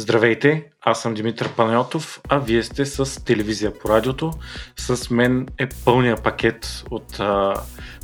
[0.00, 4.30] Здравейте, аз съм Димитър Панайотов, а вие сте с телевизия по радиото.
[4.76, 7.54] С мен е пълния пакет от а,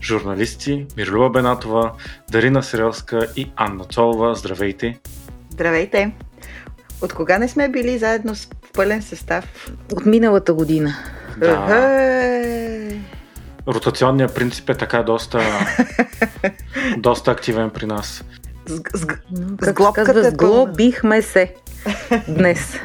[0.02, 1.92] журналисти Мирлюба Бенатова,
[2.30, 4.34] Дарина Сирелска и Анна Цолова.
[4.34, 4.98] Здравейте!
[5.50, 6.12] Здравейте!
[7.00, 9.70] От кога не сме били заедно с пълен състав?
[9.92, 10.94] От миналата година.
[11.36, 12.10] Да.
[13.68, 15.40] Ротационният принцип е така доста,
[16.98, 18.24] доста активен при нас.
[18.66, 19.06] С, с,
[19.60, 21.54] с глобката казва, сглобихме се
[22.28, 22.80] днес.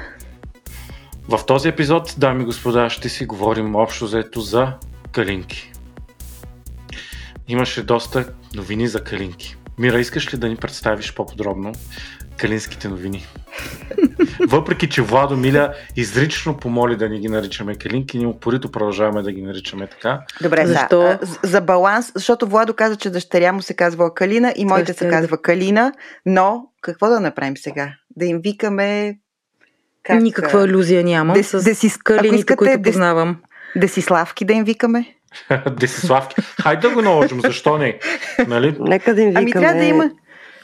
[1.29, 4.73] В този епизод, дами и господа, ще си говорим общо заето за
[5.11, 5.71] калинки.
[7.47, 9.55] Имаше доста новини за калинки.
[9.79, 11.71] Мира, искаш ли да ни представиш по-подробно
[12.37, 13.25] калинските новини?
[14.47, 19.31] Въпреки, че Владо Миля изрично помоли да ни ги наричаме калинки, ние упорито продължаваме да
[19.31, 20.21] ги наричаме така.
[20.41, 20.99] Добре, Защо?
[20.99, 25.09] Да, за баланс, защото Владо каза, че дъщеря му се казва Калина и моите се
[25.09, 25.93] казва Калина,
[26.25, 27.93] но какво да направим сега?
[28.15, 29.17] Да им викаме...
[30.03, 30.21] Как...
[30.21, 33.37] Никаква иллюзия нямам дес, с деси, калините, искате, които дес, познавам.
[33.75, 35.05] Десиславки да им викаме?
[35.79, 36.35] Десиславки.
[36.63, 37.99] Хайде да го наложим, защо не?
[38.47, 38.75] Нали?
[38.79, 39.41] Нека да им викаме...
[39.41, 40.11] Ами трябва да има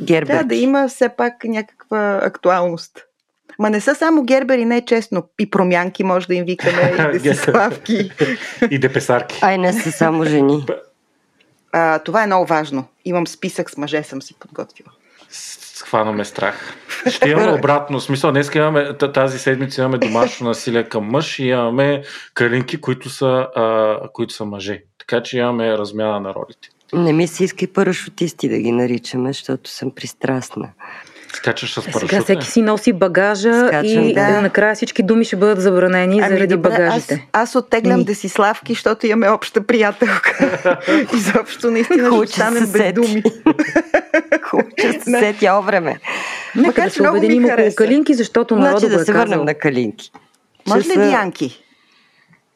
[0.02, 0.28] Герберки.
[0.28, 3.03] Трябва да има все пак някаква актуалност.
[3.59, 5.30] Ма не са само гербери, не е честно.
[5.39, 8.12] И промянки може да им викаме, и десиславки.
[8.72, 9.39] и депесарки.
[9.42, 10.66] Ай, не са само жени.
[11.72, 12.86] А, това е много важно.
[13.06, 14.89] Имам списък с мъже, съм си подготвила.
[15.30, 16.73] Схванаме страх.
[17.09, 18.00] Ще имаме обратно.
[18.00, 23.48] Смисъл, днес имаме, тази седмица имаме домашно насилие към мъж и имаме калинки, които са,
[23.56, 24.84] а, които са мъже.
[24.98, 26.70] Така че имаме размяна на ролите.
[26.94, 30.70] Не ми се иска и парашутисти да ги наричаме, защото съм пристрастна.
[31.34, 32.10] Скачаш с парашут.
[32.10, 34.42] Сега всеки си носи багажа Скачам, и да.
[34.42, 37.28] накрая всички думи ще бъдат забранени ами, заради добре, багажите.
[37.32, 40.80] Аз, аз оттеглям да си славки, защото имаме обща приятелка.
[41.14, 43.24] Изобщо наистина ще останем без думи.
[44.42, 44.70] Хубаво,
[45.04, 46.00] се тя време.
[46.56, 50.11] Нека да се обединим около калинки, защото народът значи да е се върнем на калинки.
[50.67, 51.64] Може ли Дианки?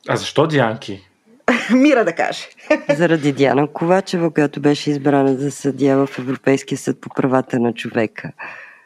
[0.07, 1.10] А защо Дианки?
[1.73, 2.47] Мира да каже.
[2.95, 8.31] Заради Диана Ковачева, която беше избрана за съдия в Европейския съд по правата на човека.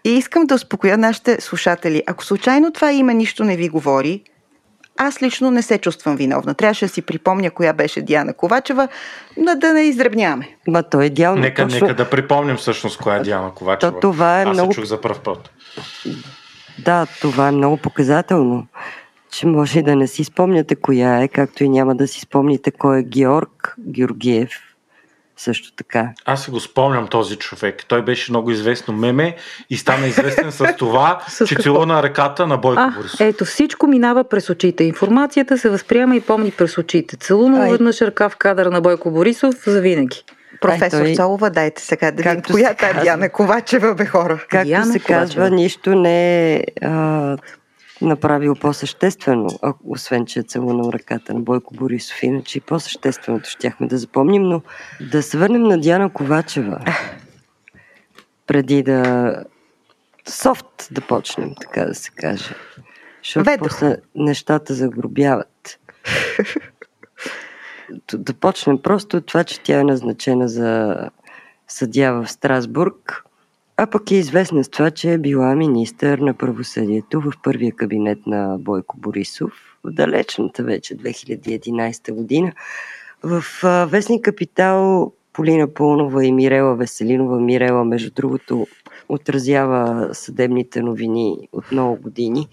[0.03, 2.03] И искам да успокоя нашите слушатели.
[2.07, 4.23] Ако случайно това име нищо не ви говори,
[4.97, 6.53] аз лично не се чувствам виновна.
[6.53, 8.87] Трябваше да си припомня коя беше Диана Ковачева,
[9.37, 10.55] но да не издръбняваме.
[10.67, 11.41] Ма той е идеално.
[11.41, 11.87] Нека, точно...
[11.87, 13.91] нека да припомним всъщност коя е Диана Ковачева.
[13.91, 14.73] То, това е аз много...
[14.73, 15.49] се чух за първ път.
[16.79, 18.67] Да, това е много показателно
[19.35, 22.99] че може да не си спомняте коя е, както и няма да си спомните кой
[22.99, 24.49] е Георг Георгиев.
[25.37, 26.09] Също така.
[26.25, 27.85] Аз си го спомням този човек.
[27.87, 29.35] Той беше много известно меме
[29.69, 33.21] и стана известен с това, с че целуна ръката на Бойко а, Борисов.
[33.21, 34.83] Ето, всичко минава през очите.
[34.83, 37.17] Информацията се възприема и помни през очите.
[37.17, 40.23] Целуна веднъж ръка в кадъра на Бойко Борисов за винаги.
[40.61, 41.15] Професор той...
[41.15, 44.45] Цолова, дайте сега да видим коя е Диана Ковачева, бе хора.
[44.49, 45.19] Както Диана се Ковачева.
[45.19, 47.37] казва, нищо не е а,
[48.01, 49.49] направил по-съществено,
[49.85, 52.23] освен че е целунал ръката на Бойко Борисов.
[52.23, 54.61] Иначе и по-същественото щяхме да запомним, но
[55.11, 56.85] да се върнем на Диана Ковачева.
[58.47, 59.43] Преди да
[60.29, 62.55] софт да почнем, така да се каже.
[63.23, 63.67] Защото Ведох.
[63.67, 65.79] после нещата загробяват.
[68.13, 70.95] да почнем просто от това, че тя е назначена за
[71.67, 73.24] съдя в Страсбург
[73.77, 78.27] а пък е известна с това, че е била министър на правосъдието в първия кабинет
[78.27, 79.51] на Бойко Борисов
[79.83, 82.51] в далечната вече 2011 година.
[83.23, 83.43] В
[83.91, 87.39] Вестник Капитал Полина Пълнова и Мирела Веселинова.
[87.39, 88.67] Мирела, между другото,
[89.09, 92.47] отразява съдебните новини от много години.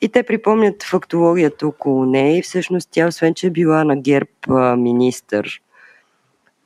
[0.00, 4.76] И те припомнят фактологията около нея и всъщност тя, освен че е била на ГЕРБ
[4.76, 5.60] министър,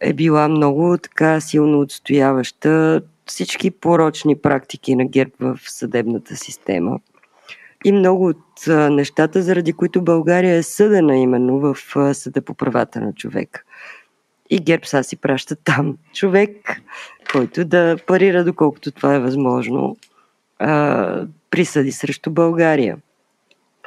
[0.00, 6.98] е била много така силно отстояваща всички порочни практики на ГЕРБ в съдебната система.
[7.84, 11.76] И много от нещата, заради които България е съдена именно в
[12.14, 13.62] Съда по правата на човека.
[14.50, 16.82] И ГЕРБ са си праща там човек,
[17.32, 19.96] който да парира доколкото това е възможно
[21.50, 22.98] присъди срещу България.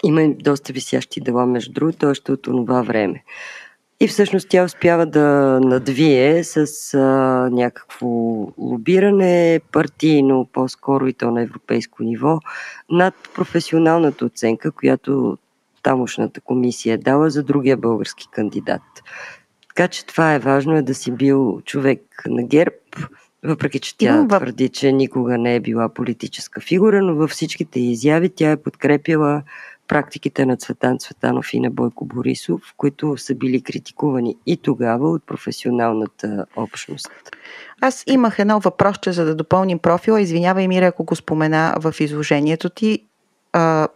[0.04, 3.24] Има доста висящи дела, между другото, още от това време.
[4.02, 7.00] И всъщност тя успява да надвие с а,
[7.52, 8.08] някакво
[8.58, 12.40] лобиране партийно, по-скоро и то на европейско ниво,
[12.90, 15.38] над професионалната оценка, която
[15.84, 18.82] тамошната комисия е дала за другия български кандидат.
[19.68, 22.76] Така че това е важно е да си бил човек на ГЕРБ,
[23.44, 28.30] въпреки че тя твърди, че никога не е била политическа фигура, но във всичките изяви
[28.30, 29.44] тя е подкрепила
[29.90, 35.24] практиките на Цветан Цветанов и на Бойко Борисов, които са били критикувани и тогава от
[35.28, 37.12] професионалната общност.
[37.82, 40.22] Аз имах едно въпросче, за да допълним профила.
[40.22, 43.00] Извинявай, Мира, ако го спомена в изложението ти.
[43.54, 43.88] а,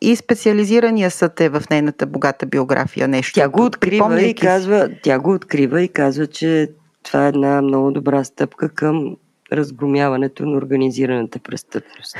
[0.00, 3.40] и специализирания съд е в нейната богата биография нещо.
[3.40, 6.70] Тя го открива и казва, тя го открива и казва, че
[7.02, 9.16] това е една много добра стъпка към
[9.52, 12.16] разгромяването на организираната престъпност.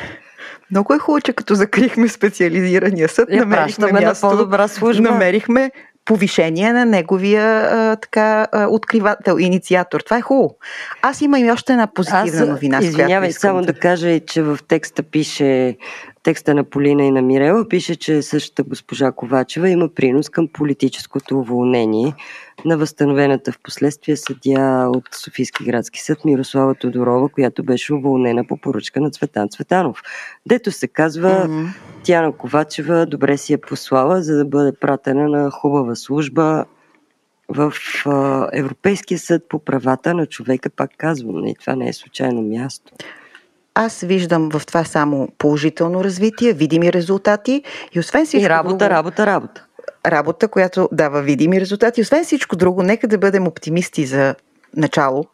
[0.70, 5.10] Много е хубаво, че като закрихме специализирания съд, Я намерихме място, на по-добра служба.
[5.10, 5.70] намерихме
[6.04, 10.00] повишение на неговия а, така а, откривател, инициатор.
[10.00, 10.56] Това е хубаво.
[11.02, 12.78] Аз имам и още една позитивна Аз, новина.
[12.82, 13.66] Извинявай, само да...
[13.66, 15.76] да кажа, че в текста пише
[16.26, 21.38] текста на Полина и на Мирела пише, че същата госпожа Ковачева има принос към политическото
[21.38, 22.14] уволнение
[22.64, 28.56] на възстановената в последствие съдя от Софийски градски съд Мирослава Тодорова, която беше уволнена по
[28.56, 30.02] поръчка на Цветан Цветанов.
[30.46, 31.68] Дето се казва, mm-hmm.
[32.02, 36.64] Тяна Ковачева добре си е послала, за да бъде пратена на хубава служба
[37.48, 37.72] в
[38.52, 42.92] Европейския съд по правата на човека, пак казвам, и това не е случайно място.
[43.78, 47.62] Аз виждам в това само положително развитие, видими резултати
[47.92, 49.64] и освен всичко И работа, друго, работа, работа.
[50.06, 52.00] Работа, която дава видими резултати.
[52.00, 54.34] Освен всичко друго, нека да бъдем оптимисти за
[54.76, 55.24] начало.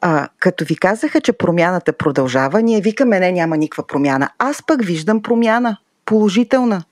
[0.00, 4.30] А, като ви казаха, че промяната продължава, ние викаме, не, няма никаква промяна.
[4.38, 5.76] Аз пък виждам промяна.
[6.04, 6.82] Положителна.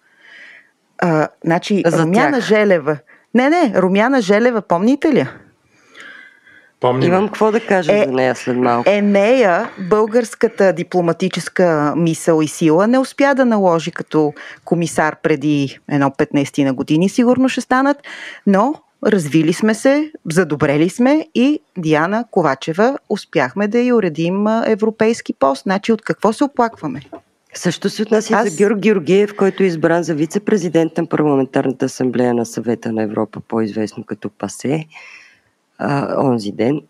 [0.98, 2.46] А, значи, за Румяна тях.
[2.46, 2.98] Желева.
[3.34, 5.26] Не, не, Румяна Желева, помните ли?
[6.80, 7.08] Помним.
[7.08, 8.90] Имам какво да кажа е, за нея след малко.
[8.90, 14.32] Е, нея, българската дипломатическа мисъл и сила не успя да наложи като
[14.64, 17.96] комисар преди едно 15 на години, сигурно ще станат,
[18.46, 18.74] но
[19.06, 25.62] развили сме се, задобрели сме и Диана Ковачева успяхме да й уредим европейски пост.
[25.62, 27.00] Значи от какво се оплакваме?
[27.54, 28.50] Също се отнася Аз...
[28.50, 33.40] за Георг Георгиев, който е избран за вице-президент на Парламентарната асамблея на съвета на Европа,
[33.48, 34.84] по-известно като ПАСЕ
[35.78, 36.80] а, онзи ден.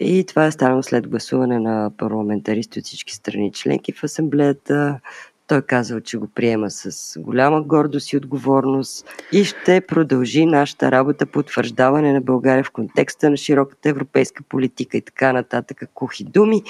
[0.00, 5.00] И това е станало след гласуване на парламентаристи от всички страни членки в асамблеята.
[5.46, 10.90] Той е казал, че го приема с голяма гордост и отговорност и ще продължи нашата
[10.90, 15.82] работа по утвърждаване на България в контекста на широката европейска политика и така нататък.
[15.94, 16.62] Кухи думи.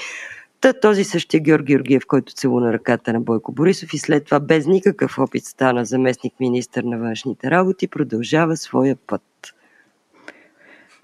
[0.61, 4.67] Та този същия Георги Георгиев, който целуна ръката на Бойко Борисов и след това без
[4.67, 9.52] никакъв опит стана заместник министър на външните работи, продължава своя път.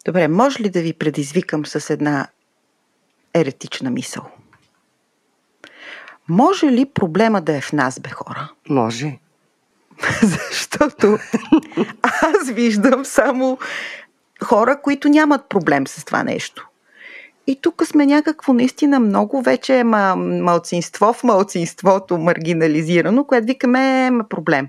[0.06, 2.28] Добре, може ли да ви предизвикам с една
[3.34, 4.32] еретична мисъл?
[6.30, 8.50] Може ли проблема да е в нас, бе хора?
[8.70, 9.20] Може.
[10.22, 11.18] Защото
[12.02, 13.58] аз виждам само
[14.44, 16.69] хора, които нямат проблем с това нещо.
[17.50, 24.12] И тук сме някакво наистина много вече ма, малцинство в малцинството маргинализирано, което викаме е,
[24.30, 24.68] проблем.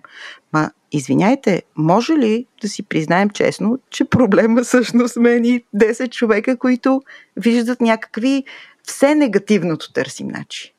[0.53, 6.57] Ма, извиняйте, може ли да си признаем честно, че проблема всъщност мен и 10 човека,
[6.57, 7.03] които
[7.37, 8.45] виждат някакви
[8.83, 10.71] все негативното търсим начин.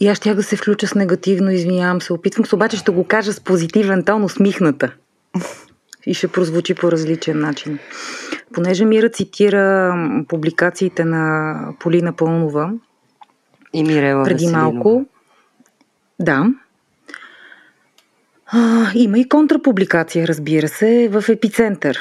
[0.00, 2.12] И аз ще да се включа с негативно, извинявам се.
[2.12, 4.94] Опитвам се, обаче ще го кажа с позитивен тон, усмихната.
[6.06, 7.78] И ще прозвучи по различен начин.
[8.54, 9.94] Понеже Мира цитира
[10.28, 12.72] публикациите на Полина Пълнова
[13.72, 14.72] и Мирела преди Василинова.
[14.72, 15.06] малко.
[16.20, 16.46] Да.
[18.46, 21.98] А, има и контрапубликация, разбира се, в Епицентър.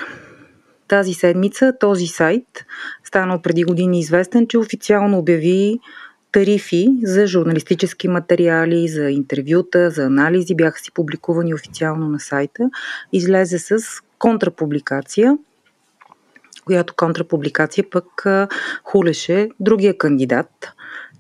[0.88, 2.66] Тази седмица този сайт,
[3.04, 5.79] станал преди години известен, че официално обяви
[6.32, 12.70] тарифи за журналистически материали, за интервюта, за анализи, бяха си публикувани официално на сайта.
[13.13, 13.79] Излезе с
[14.20, 15.38] контрапубликация,
[16.69, 18.25] която контрапубликация пък
[18.83, 20.71] хулеше другия кандидат,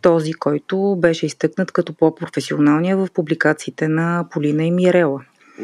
[0.01, 5.21] този, който беше изтъкнат като по-професионалния в публикациите на Полина и Мирела.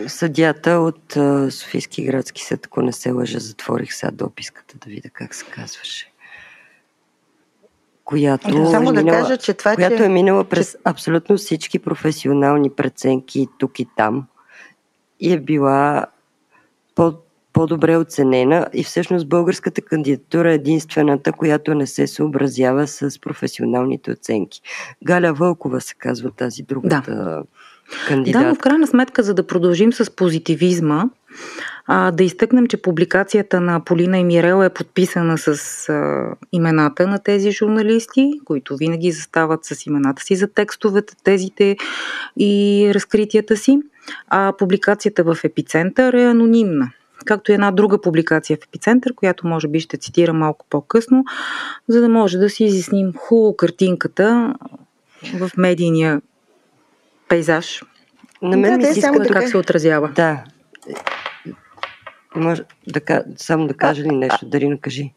[0.08, 1.18] Съдята от
[1.54, 6.12] Софийски градски съд, ако не се лъжа, затворих сега дописката да видя как се казваше.
[8.06, 10.06] Която, Само е да минала, кажа, че това, която че...
[10.06, 10.78] е минала през че...
[10.84, 14.28] абсолютно всички професионални преценки тук и там
[15.20, 16.06] и е била
[16.96, 17.14] по
[17.56, 24.62] по-добре оценена и всъщност българската кандидатура е единствената, която не се съобразява с професионалните оценки.
[25.06, 27.44] Галя Вълкова се казва тази другата да.
[28.08, 28.44] кандидатка.
[28.44, 31.06] Да, но в крайна сметка, за да продължим с позитивизма,
[31.88, 35.50] а, да изтъкнем, че публикацията на Полина и Мирела е подписана с
[35.90, 41.78] а, имената на тези журналисти, които винаги застават с имената си за текстовете, тезите
[42.38, 43.80] и разкритията си.
[44.28, 46.92] А публикацията в Епицентър е анонимна
[47.26, 51.26] както и една друга публикация в Епицентър, която може би ще цитира малко по-късно,
[51.88, 54.56] за да може да си изясним хубаво картинката
[55.40, 56.22] в медийния
[57.30, 57.84] пейзаж.
[58.42, 60.12] На мен да, ми се иска да как се отразява.
[60.16, 60.44] Да.
[62.36, 65.14] Може да, само да кажа ли нещо, Дарина, кажи.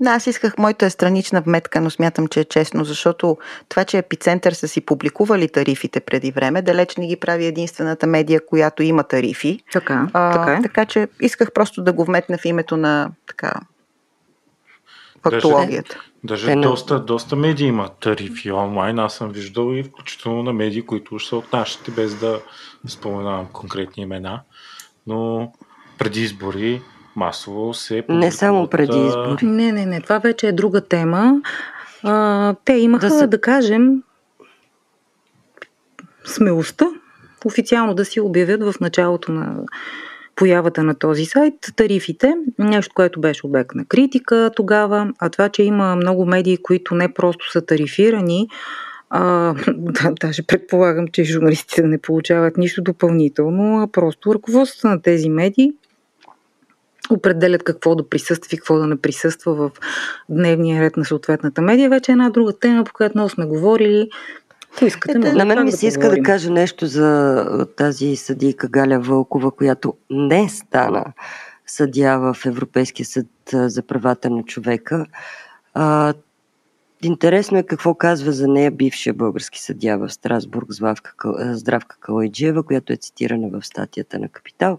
[0.00, 3.36] Да, аз исках, моята е странична вметка, но смятам, че е честно, защото
[3.68, 8.46] това, че Епицентър са си публикували тарифите преди време, далеч не ги прави единствената медия,
[8.46, 9.60] която има тарифи.
[9.72, 10.62] Така, а, така е.
[10.62, 13.52] Така че исках просто да го вметна в името на така
[15.22, 16.00] фактологията.
[16.24, 18.98] Даже Е, но- доста, доста медии имат тарифи онлайн.
[18.98, 22.40] Аз съм виждал и включително на медии, които уж са от нашите, без да
[22.86, 24.40] споменавам конкретни имена.
[25.06, 25.52] Но
[25.98, 26.82] преди избори
[27.16, 29.46] масово се Не само преди избори.
[29.46, 31.40] Не, не, не, това вече е друга тема.
[32.02, 34.02] А, те имаха, да, Да се- да кажем,
[36.24, 36.86] смелостта
[37.44, 39.56] официално да си обявят в началото на
[40.36, 45.62] появата на този сайт тарифите, нещо, което беше обект на критика тогава, а това, че
[45.62, 48.48] има много медии, които не просто са тарифирани,
[49.10, 55.28] а, да, даже предполагам, че журналистите не получават нищо допълнително, а просто ръководството на тези
[55.28, 55.72] медии
[57.10, 59.70] определят какво да присъства и какво да не присъства в
[60.28, 61.90] дневния ред на съответната медия.
[61.90, 64.08] Вече е една друга тема, по която много сме говорили.
[64.76, 68.68] Ако искате, може На мен ми да се иска да кажа нещо за тази съдийка
[68.68, 71.04] Галя Вълкова, която не стана
[71.66, 75.06] съдия в Европейския съд за правата на човека.
[75.74, 76.14] А,
[77.02, 80.66] интересно е какво казва за нея бившия български съдия в Страсбург
[81.52, 84.78] Здравка Калайджиева, която е цитирана в статията на Капитал.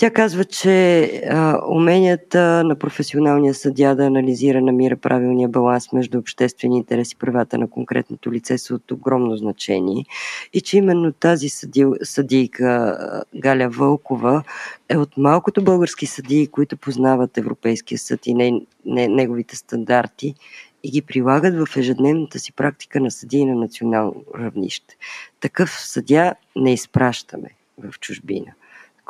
[0.00, 6.76] Тя казва, че а, уменията на професионалния съдия да анализира, намира правилния баланс между обществени
[6.76, 10.04] интерес и правата на конкретното лице са от огромно значение
[10.52, 12.98] и че именно тази съди, съдийка
[13.36, 14.42] Галя Вълкова
[14.88, 20.34] е от малкото български съдии, които познават Европейския съд и не, не, неговите стандарти
[20.82, 24.96] и ги прилагат в ежедневната си практика на съдии на национално равнище.
[25.40, 28.52] Такъв съдя не изпращаме в чужбина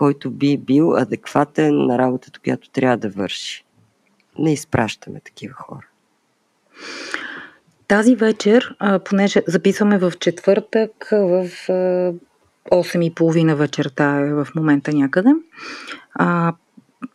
[0.00, 3.64] който би бил адекватен на работата, която трябва да върши.
[4.38, 5.86] Не изпращаме такива хора.
[7.88, 12.12] Тази вечер, понеже записваме в четвъртък, в а,
[12.70, 15.30] 8.30 вечерта е в момента някъде,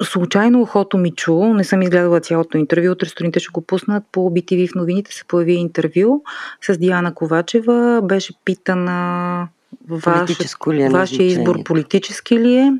[0.03, 4.19] случайно ухото ми чу, не съм изгледала цялото интервю, утре сутринта ще го пуснат по
[4.19, 6.23] BTV в новините, се появи интервю
[6.61, 9.47] с Диана Ковачева, беше питана
[10.03, 12.73] Политическо ли е вашия избор политически ли е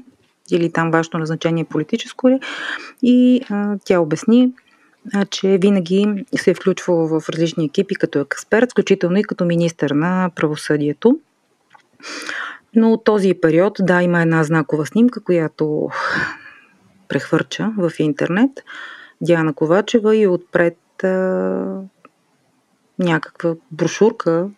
[0.52, 2.40] или там вашето назначение политическо ли е?
[3.02, 4.54] и а, тя обясни,
[5.14, 9.92] а, че винаги се е включвала в различни екипи като експерт, включително и като министър
[9.92, 11.20] на правосъдието.
[12.76, 15.90] Но от този период, да, има една знакова снимка, която
[17.08, 18.52] прехвърча в интернет.
[19.22, 21.82] Диана Ковачева и отпред а,
[23.00, 24.50] някаква брошурка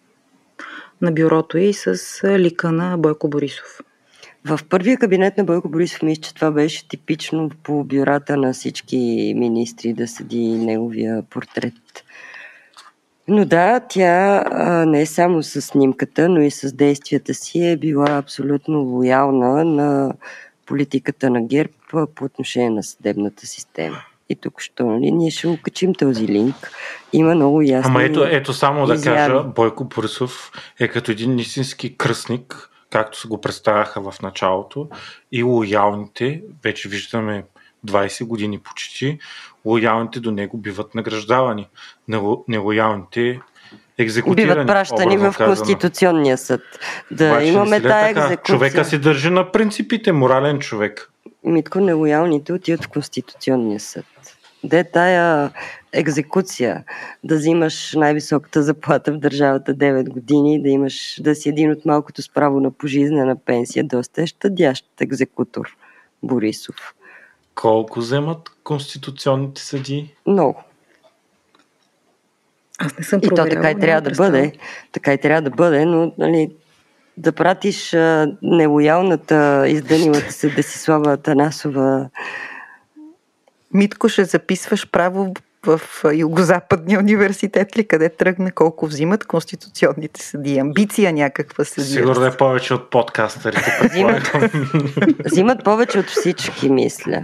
[1.02, 1.98] на бюрото и с
[2.38, 3.80] лика на Бойко Борисов.
[4.46, 9.34] В първия кабинет на Бойко Борисов мисля, че това беше типично по бюрата на всички
[9.38, 11.74] министри да седи неговия портрет.
[13.28, 14.44] Но да, тя
[14.86, 20.14] не само с снимката, но и с действията си е била абсолютно лоялна на
[20.66, 21.74] политиката на ГЕРБ
[22.16, 23.98] по отношение на съдебната система.
[24.30, 26.72] И тук що, нали, ние ще го качим този линк.
[27.14, 27.90] Има много ясно.
[27.92, 29.18] Ама ето, ето само да изяви.
[29.18, 34.88] кажа, Бойко Борисов е като един истински кръстник, както се го представяха в началото,
[35.32, 37.44] и лоялните, вече виждаме
[37.88, 39.20] 20 години почти,
[39.66, 41.68] лоялните до него биват награждавани.
[42.10, 43.40] Нело- Нелоялните
[43.98, 44.54] екзекутирани.
[44.54, 45.36] биват пращани в.
[45.38, 46.62] Конституционния съд.
[47.12, 48.20] Да Обаче имаме тая така?
[48.26, 48.56] екзекуция.
[48.56, 51.12] Човека си държи на принципите, морален човек.
[51.44, 54.06] Митко, нелоялните отиват в Конституционния съд.
[54.64, 55.52] Де е тая
[55.94, 56.84] екзекуция,
[57.24, 62.22] да взимаш най-високата заплата в държавата 9 години, да имаш да си един от малкото
[62.22, 65.78] с право на пожизнена пенсия, доста е щадящ екзекутор
[66.24, 66.76] Борисов.
[67.56, 70.14] Колко вземат конституционните съдии?
[70.28, 70.64] Много.
[72.78, 74.54] Аз не съм И то така и трябва да бъде.
[74.92, 76.52] Така и трябва да бъде, но нали,
[77.18, 82.10] да пратиш а, нелоялната, изданилата се Десислава Атанасова
[83.74, 85.34] Митко, ще записваш право
[85.66, 85.82] в
[86.14, 90.58] Югозападния университет ли, къде тръгна, колко взимат конституционните съдии?
[90.58, 91.92] Амбиция някаква съдия.
[91.92, 94.50] Сигурно е повече от подкастерите, предполагам.
[95.26, 97.24] Взимат повече от всички, мисля.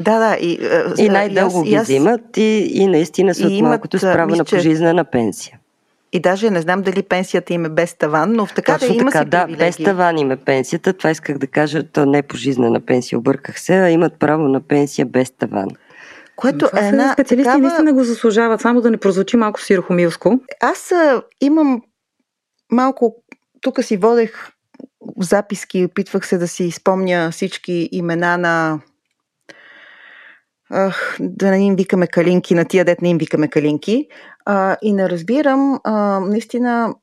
[0.00, 0.36] Да, да.
[0.36, 0.58] И,
[0.98, 4.26] И най-дълго ги аз- взимат и, и наистина са и от малкото с а, право
[4.26, 5.58] мисля, на пожизнена пенсия.
[6.12, 8.94] И даже не знам дали пенсията им е без таван, но в така Точно да
[8.94, 9.66] има така, си да, привилегии.
[9.66, 10.92] без таван им е пенсията.
[10.92, 14.60] Това исках да кажа, то не е пожизнена пенсия, обърках се, а имат право на
[14.60, 15.68] пенсия без таван.
[16.36, 17.62] Което Това е една специалисти такава...
[17.62, 20.40] наистина го заслужават, само да не прозвучи малко сирохомилско.
[20.60, 21.82] Аз а, имам
[22.72, 23.16] малко...
[23.60, 24.48] Тук си водех
[25.18, 28.80] записки, опитвах се да си изпомня всички имена на
[30.72, 34.08] Ах, да не им викаме калинки, на тия дет не им викаме калинки.
[34.52, 36.94] А, и не разбирам, а, наистина,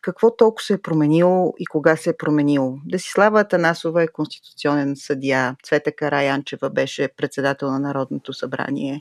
[0.00, 2.78] какво толкова се е променило и кога се е променило.
[2.86, 9.00] Десислава Атанасова е конституционен съдия, Цвета Караянчева беше председател на Народното събрание.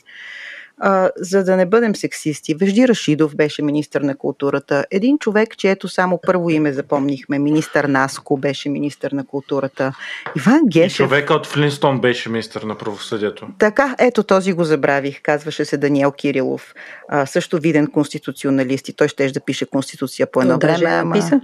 [0.84, 4.86] А, за да не бъдем сексисти, Вежди Рашидов беше министър на културата.
[4.92, 9.94] Един човек, чието само първо име запомнихме, министър Наско беше министър на културата.
[10.38, 10.98] Иван И Гешев.
[10.98, 13.48] човека от Флинстон беше министър на правосъдието.
[13.60, 15.22] Така, ето този го забравих.
[15.22, 16.74] Казваше се Даниел Кирилов.
[17.08, 20.96] А, също виден конституционалист и той ще да пише конституция по едно Но даже време.
[20.96, 21.42] ама- написа.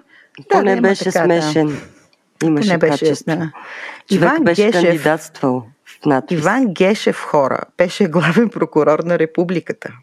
[0.50, 1.42] То Да, не да, беше така, да.
[1.42, 1.78] смешен.
[2.44, 3.26] Имаше Не беше, качество.
[3.28, 3.36] да.
[3.36, 3.52] Човек
[4.12, 5.66] Иван беше Гешев, кандидатствал
[6.06, 6.40] надпис.
[6.40, 9.94] Иван Гешев хора беше главен прокурор на републиката.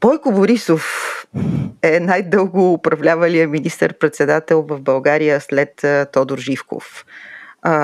[0.00, 1.06] Бойко Борисов
[1.82, 7.04] е най-дълго управлявалия министър-председател в България след Тодор Живков.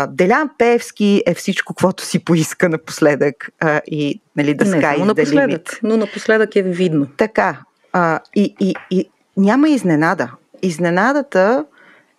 [0.09, 3.51] Делян Пеевски е всичко, каквото си поиска напоследък
[3.87, 7.07] и нали, да не само напоследък, но напоследък е видно.
[7.17, 7.59] Така.
[8.35, 10.31] И, и, и няма изненада.
[10.63, 11.65] Изненадата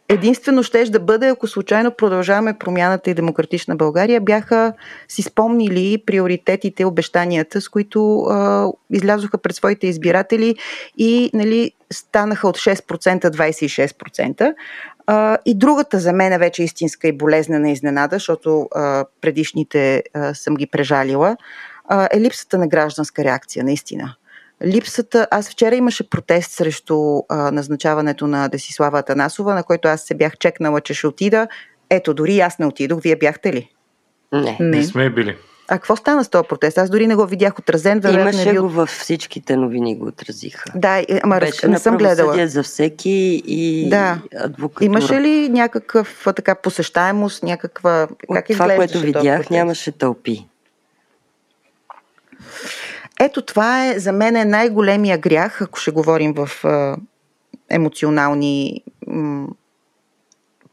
[0.10, 4.74] единствено щеш да бъде, ако случайно продължаваме промяната и демократична България, бяха
[5.08, 10.56] си спомнили приоритетите, обещанията, с които а, излязоха пред своите избиратели
[10.98, 14.54] и нали, станаха от 6% 26%.
[15.08, 20.34] А, и другата за мен е вече истинска и болезнена изненада, защото а, предишните а,
[20.34, 21.38] съм ги прежалила,
[21.88, 24.16] а, е липсата на гражданска реакция, наистина.
[24.66, 25.28] Липсата.
[25.32, 30.38] Аз вчера имаше протест срещу а, назначаването на Десислава Атанасова, на който аз се бях
[30.38, 31.48] чекнала, че ще отида.
[31.90, 33.02] Ето, дори аз не отидох.
[33.02, 33.70] Вие бяхте ли?
[34.32, 34.58] Не.
[34.60, 34.84] Не Не.
[34.84, 35.36] сме били.
[35.70, 36.78] А какво стана с този протест?
[36.78, 38.00] Аз дори не го видях отразен.
[38.00, 38.62] Вероятно е Имаше бил...
[38.64, 40.72] го във всичките новини, го отразиха.
[40.76, 41.40] Да, ама.
[41.40, 42.48] Беше не съм гледала.
[42.48, 44.22] за всеки и Да.
[44.40, 44.86] адвокатура.
[44.86, 48.08] Имаше ли някакъв така посещаемост, някаква...
[48.28, 50.48] От как това, което видях, нямаше тълпи.
[53.20, 56.50] Ето това е за мен е най-големия грях, ако ще говорим в
[57.70, 58.84] емоционални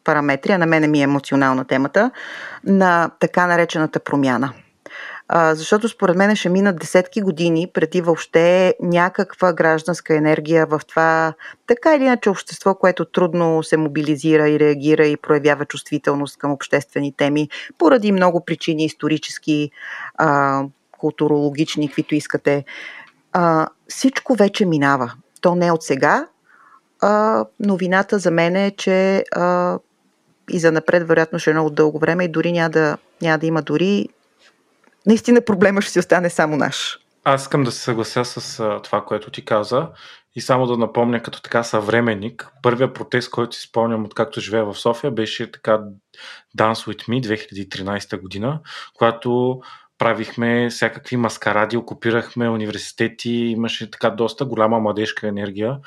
[0.05, 2.11] параметри, а на мене ми е емоционална темата,
[2.65, 4.53] на така наречената промяна.
[5.33, 11.35] Защото според мен ще минат десетки години преди въобще някаква гражданска енергия в това
[11.67, 17.13] така или иначе общество, което трудно се мобилизира и реагира и проявява чувствителност към обществени
[17.17, 19.71] теми, поради много причини, исторически,
[21.05, 22.65] културологични, каквито искате.
[23.33, 25.13] А, всичко вече минава.
[25.41, 26.29] То не е от сега.
[27.01, 29.79] А, новината за мен е, че а,
[30.51, 33.47] и за напред, вероятно, ще е много дълго време и дори няма да, няма да
[33.47, 34.09] има дори.
[35.07, 36.99] Наистина проблема ще си остане само наш.
[37.25, 39.89] Аз искам да се съглася с а, това, което ти каза
[40.35, 42.49] и само да напомня като така съвременник.
[42.63, 45.81] Първия протест, който си спомням откакто живея в София, беше така
[46.59, 48.61] Dance With Me 2013 година,
[48.95, 49.61] когато
[50.05, 55.79] правихме всякакви маскаради, окупирахме университети, имаше така доста голяма младежка енергия.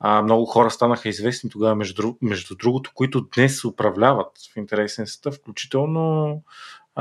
[0.00, 5.06] А, много хора станаха известни тогава, между, между другото, които днес се управляват в интересен
[5.06, 6.42] света, включително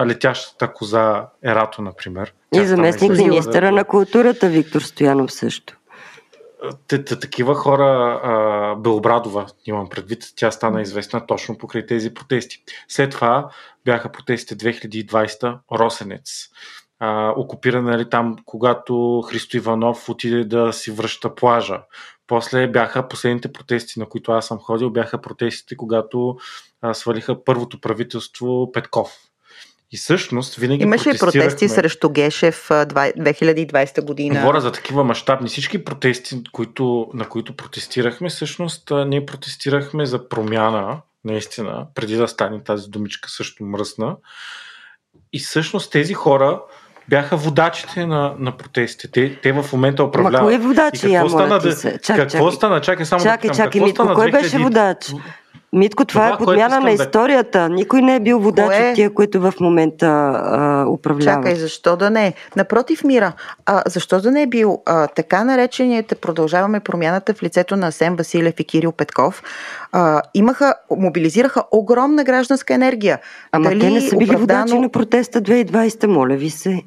[0.06, 2.34] летящата коза Ерато, например.
[2.54, 5.78] И стана заместник министъра на културата Виктор Стоянов също.
[7.06, 12.63] Такива хора, а, Белобрадова имам предвид, тя стана известна точно покрай тези протести.
[12.88, 13.49] След това
[13.86, 16.49] бяха протестите 2020 Росенец.
[16.99, 21.82] А, окупирана нали, там, когато Христо Иванов отиде да си връща плажа.
[22.28, 26.38] После бяха последните протести, на които аз съм ходил, бяха протестите, когато
[26.82, 29.17] а, свалиха първото правителство Петков.
[29.95, 34.39] И всъщност винаги Имаше и протести срещу Гешев а, два- 2020 година.
[34.39, 35.49] Говоря за такива мащабни.
[35.49, 42.63] Всички протести, които, на които протестирахме, всъщност ние протестирахме за промяна, наистина, преди да стане
[42.63, 44.15] тази думичка също мръсна.
[45.34, 46.62] И всъщност тези хора
[47.10, 49.12] бяха водачите на, на протестите.
[49.12, 50.41] Те, те в момента Ма управляват.
[50.41, 51.99] кой е И водач, какво я стана, ти се?
[52.03, 52.51] Чак, какво чакай.
[52.51, 52.81] стана?
[52.81, 54.63] Чакай само Чакай, да чакай, какво Митко, стана кой беше 2000?
[54.63, 55.12] водач?
[55.73, 57.69] Митко, това, Това, е подмяна на да- историята.
[57.69, 58.89] Никой не е бил водач Кое?
[58.89, 61.43] от тия, които в момента а, управляват.
[61.43, 62.34] Чакай, защо да не?
[62.56, 63.34] Напротив, Мира,
[63.65, 68.15] а, защо да не е бил а, така наречените продължаваме промяната в лицето на Асен
[68.15, 69.43] Василев и Кирил Петков,
[69.91, 73.19] а, имаха, мобилизираха огромна гражданска енергия.
[73.51, 76.82] Ама Дали те не са били оправдано- водачи на протеста 2020, моля ви се.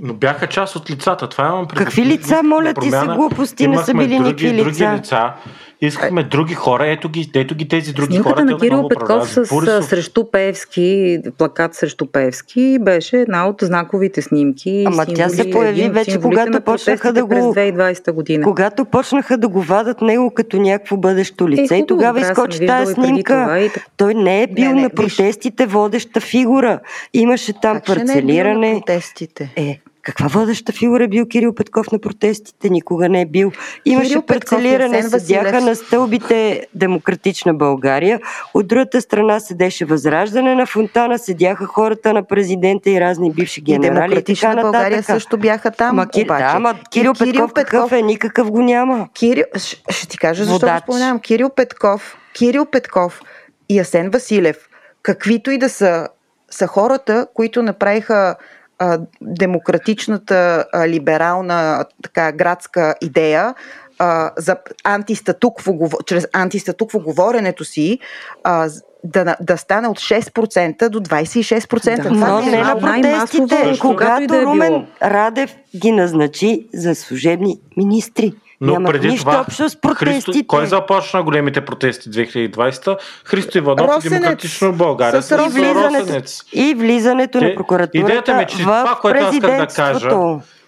[0.00, 1.28] Но бяха част от лицата.
[1.28, 1.86] Това имам предвид.
[1.86, 5.32] Какви лица, моля ти, са промяна глупости, не са били други, никакви други лица.
[5.80, 6.86] Искахме други хора.
[6.86, 8.44] Ето ги, ето ги тези други Снимката хора.
[8.44, 9.84] на Кирил Петков с, Борисов.
[9.84, 14.84] срещу Певски, плакат срещу Певски, беше една от знаковите снимки.
[14.86, 18.44] Ама тя се символи- появи вече, когато на почнаха да го- През 2020 година.
[18.44, 22.66] Когато почнаха да го вадат него като някакво бъдещо лице Е, и тогава да, изкочи
[22.66, 23.32] тази снимка.
[23.34, 23.70] това и.
[23.96, 24.94] Той не е бил Не, не, на виж.
[24.96, 26.78] протестите водеща фигура.
[27.14, 28.82] Имаше там Как е бил на парцелиране.
[28.86, 29.52] протестите?
[29.56, 32.70] Е, каква водеща фигура е бил Кирил Петков на протестите?
[32.70, 33.52] Никога не е бил.
[33.84, 38.20] Имаше Кирил Петков и парцелиране, Асен седяха на стълбите Демократична България.
[38.54, 43.62] От другата страна седеше Възраждане на фонтана, седяха хората на президента и разни бивши И
[43.62, 46.44] генерали и Демократична така България също бяха там, Ма, Ки- обаче.
[46.44, 48.02] да, ма И Кирил Петков, какъв е?
[48.02, 49.08] Никакъв го няма.
[49.14, 50.80] Кирил, ще, ще ти кажа защо Водач.
[50.80, 51.20] го споменавам.
[51.20, 53.20] Кирил Петков, Кирил Петков
[53.68, 54.56] и Асен Василев,
[55.02, 56.08] каквито и да са,
[56.50, 58.36] са хората, които направиха
[58.78, 63.54] а, демократичната, а, либерална, така, градска идея
[63.98, 65.74] а, за антистатукво,
[66.06, 67.98] чрез антистатукво говоренето си
[68.44, 68.68] а,
[69.04, 71.96] да, да стане от 6% до 26%.
[71.96, 74.52] Да, Това Но не е на протестите, когато и да е било.
[74.52, 78.32] Румен Радев ги назначи за служебни министри.
[78.60, 80.46] Но Няма преди нищо това, общо с Христо, протестите.
[80.46, 82.96] кой започна големите протести 2020?
[83.24, 84.12] Христо Иванов и Росенец.
[84.12, 85.52] Демократично България С с Росенец.
[85.54, 89.66] влизането, и влизането Те- на прокуратурата идеята ми е, че това, което аз исках да
[89.66, 90.10] кажа.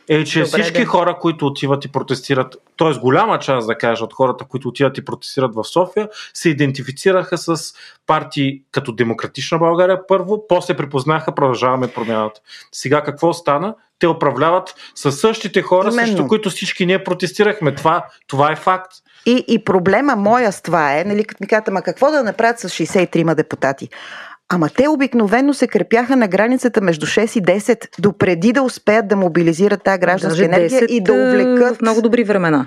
[0.08, 0.86] Е, че Добре, всички да.
[0.86, 2.98] хора, които отиват и протестират, т.е.
[2.98, 7.56] голяма част, да кажа, от хората, които отиват и протестират в София, се идентифицираха с
[8.06, 12.40] партии като Демократична България първо, после припознаха Продължаваме промяната.
[12.72, 13.74] Сега какво стана?
[13.98, 16.06] Те управляват със същите хора, Именно.
[16.06, 17.74] срещу които всички ние протестирахме.
[17.74, 18.92] Това, това е факт.
[19.26, 22.58] И, и проблема моя с това е, нали, като ми казват, ама какво да направят
[22.58, 23.88] с 63 депутати?
[24.48, 29.16] Ама те обикновено се крепяха на границата между 6 и 10, допреди да успеят да
[29.16, 32.66] мобилизират тази гражданска Даже енергия 10, и да увлекат в много добри времена.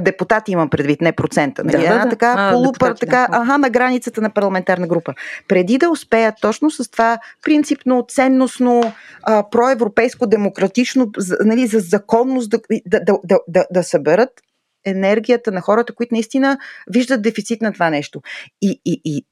[0.00, 1.64] депутати имам предвид, не процента.
[1.64, 1.76] Нали?
[1.76, 2.10] Да, Една да.
[2.10, 3.38] така А, полупър, депутати, така, да.
[3.38, 5.14] аха, на границата на парламентарна група.
[5.48, 11.10] Преди да успеят точно с това принципно, ценностно, а, проевропейско, демократично,
[11.44, 14.30] нали, за законност да, да, да, да, да, да съберат
[14.84, 16.58] енергията на хората, които наистина
[16.90, 18.22] виждат дефицит на това нещо.
[18.62, 19.26] И, и, и,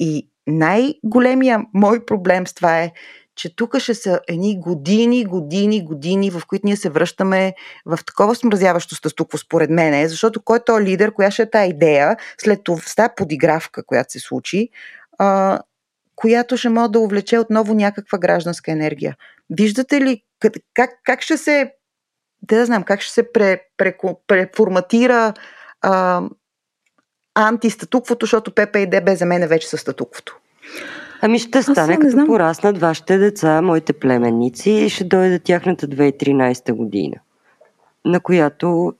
[0.00, 2.92] и най-големия мой проблем с това е,
[3.38, 7.54] че тук ще са едни години, години, години, в които ние се връщаме
[7.86, 11.50] в такова смразяващо стъстукво, според мен, е, защото кой е този лидер, коя ще е
[11.50, 14.68] тази идея, след това подигравка, която се случи,
[15.18, 15.58] а,
[16.16, 19.16] която ще може да увлече отново някаква гражданска енергия.
[19.50, 20.22] Виждате ли
[20.74, 21.72] как, как, ще се,
[22.42, 25.34] да знам, как ще се пре, пре, преформатира
[25.80, 26.22] а,
[27.46, 30.36] антистатуквото, защото ПП и ДБ за мен вече със статуквото.
[31.22, 32.26] Ами ще стане не като знам.
[32.26, 37.16] пораснат вашите деца, моите племенници и ще дойде тяхната 2013 година,
[38.04, 38.92] на която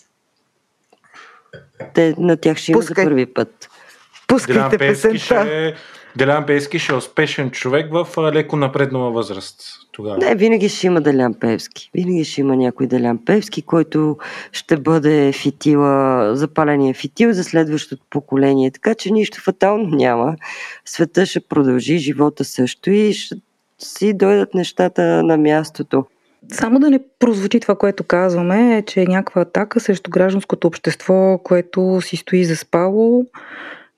[1.95, 3.05] те, на тях ще има за Пускай.
[3.05, 3.49] първи път.
[3.49, 5.19] Делян Пускайте Пеевски, песента.
[5.19, 5.75] ще,
[6.19, 9.63] Делян Пеевски ще е успешен човек в леко напреднала възраст.
[9.93, 10.19] Тогава.
[10.19, 11.91] Не, винаги ще има Делян Певски.
[11.95, 14.19] Винаги ще има някой Делян Певски, който
[14.53, 18.71] ще бъде фитила, запаления фитил за следващото поколение.
[18.71, 20.37] Така че нищо фатално няма.
[20.85, 23.37] Света ще продължи, живота също и ще
[23.79, 26.05] си дойдат нещата на мястото.
[26.53, 31.39] Само да не прозвучи това, което казваме, е, че е някаква атака срещу гражданското общество,
[31.45, 33.27] което си стои заспало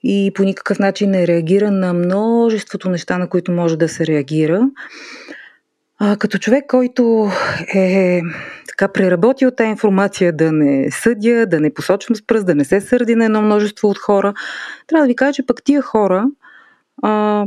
[0.03, 4.71] и по никакъв начин не реагира на множеството неща, на които може да се реагира.
[5.99, 7.31] А, като човек, който
[7.75, 8.21] е
[8.69, 12.81] така преработил тази информация да не съдя, да не посочвам с пръст, да не се
[12.81, 14.35] сърди на едно множество от хора,
[14.87, 16.27] трябва да ви кажа, че пък тия хора,
[17.03, 17.45] а,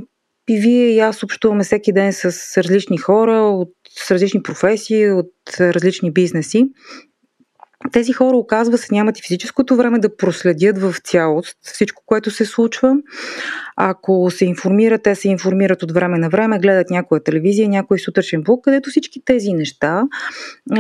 [0.50, 5.32] и вие и аз общуваме всеки ден с различни хора, от, с различни професии, от
[5.60, 6.66] различни бизнеси.
[7.92, 12.46] Тези хора, оказва се, нямат и физическото време да проследят в цялост всичко, което се
[12.46, 12.96] случва.
[13.76, 18.44] Ако се информират, те се информират от време на време, гледат някоя телевизия, някой сутрешен
[18.44, 20.04] блок, където всички тези неща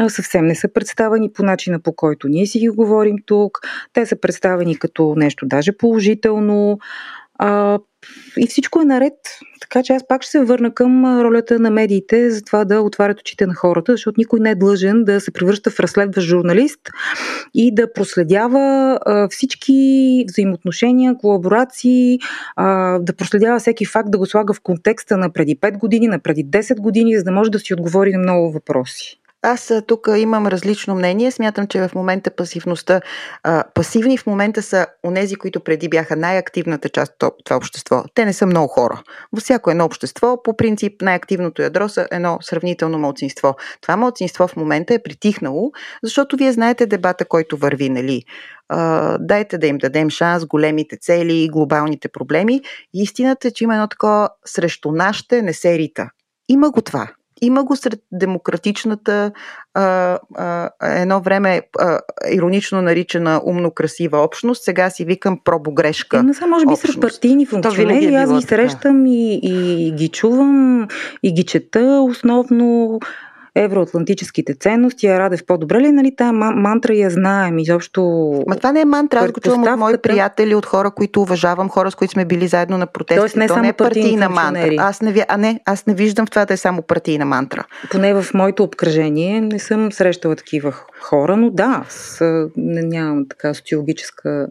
[0.07, 3.59] съвсем не са представени по начина по който ние си ги говорим тук.
[3.93, 6.79] Те са представени като нещо даже положително.
[8.37, 9.13] И всичко е наред.
[9.61, 13.19] Така че аз пак ще се върна към ролята на медиите за това да отварят
[13.19, 16.79] очите на хората, защото никой не е длъжен да се превръща в разследващ журналист
[17.53, 18.99] и да проследява
[19.31, 22.19] всички взаимоотношения, колаборации,
[22.99, 26.45] да проследява всеки факт, да го слага в контекста на преди 5 години, на преди
[26.45, 29.19] 10 години, за да може да си отговори на много въпроси.
[29.45, 31.32] Аз тук имам различно мнение.
[31.32, 33.01] Смятам, че в момента пасивността,
[33.43, 38.03] а, пасивни в момента са онези, които преди бяха най-активната част от това общество.
[38.13, 39.01] Те не са много хора.
[39.34, 43.56] Във всяко едно общество, по принцип, най-активното ядро са едно сравнително младсинство.
[43.82, 45.71] Това младсинство в момента е притихнало,
[46.03, 48.23] защото вие знаете дебата, който върви, нали?
[49.19, 52.62] Дайте да им дадем шанс, големите цели, глобалните проблеми.
[52.93, 56.10] Истината е, че има едно такова срещу нашите не се рита.
[56.49, 57.08] Има го това.
[57.41, 59.32] Има го сред демократичната,
[59.74, 62.00] а, а, едно време а,
[62.32, 66.17] иронично наричана умно-красива общност, сега си викам пробогрешка.
[66.17, 68.13] Е, не са, може би, сред партийни функционери.
[68.13, 70.88] Е аз ги срещам и, и ги чувам,
[71.24, 73.00] и ги чета основно
[73.55, 78.01] евроатлантическите ценности, а Радев по-добре ли, нали, тая мантра я знаем изобщо.
[78.47, 81.69] Ма това не е мантра, аз го чувам от мои приятели, от хора, които уважавам,
[81.69, 83.19] хора, с които сме били заедно на протести.
[83.19, 84.75] Тоест не То само не е партийна мантра.
[84.77, 87.63] Аз не, а не, аз не виждам в това да е само партийна мантра.
[87.91, 94.47] Поне в моето обкръжение не съм срещала такива хора, но да, с, нямам така социологическа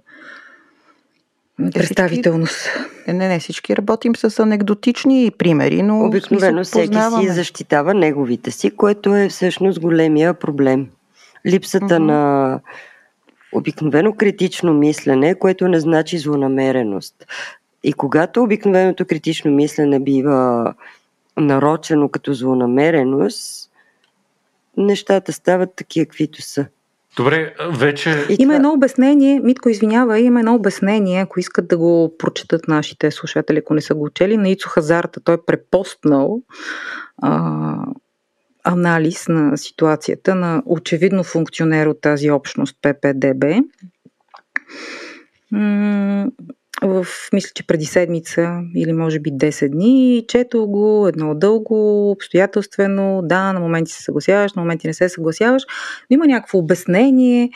[1.70, 2.54] представителност.
[2.54, 8.70] Всички, не, не, всички работим с анекдотични примери, но обикновено всеки си защитава неговите си,
[8.70, 10.88] което е всъщност големия проблем.
[11.46, 11.98] Липсата uh-huh.
[11.98, 12.60] на
[13.52, 17.26] обикновено критично мислене, което не значи злонамереност.
[17.84, 20.74] И когато обикновеното критично мислене бива
[21.36, 23.70] нарочено като злонамереност,
[24.76, 26.66] нещата стават такива, каквито са.
[27.16, 28.26] Добре, вече...
[28.38, 33.58] Има едно обяснение, Митко, извинява, има едно обяснение, ако искат да го прочетат нашите слушатели,
[33.58, 36.42] ако не са го учели, на Ицо Хазарта, той е препостнал
[37.22, 37.76] а,
[38.64, 43.44] анализ на ситуацията на очевидно функционер от тази общност ППДБ
[46.82, 50.24] в, мисля, че преди седмица или може би 10 дни.
[50.28, 53.20] Чето го едно дълго, обстоятелствено.
[53.24, 55.62] Да, на моменти се съгласяваш, на моменти не се съгласяваш.
[56.10, 57.50] Но има някакво обяснение.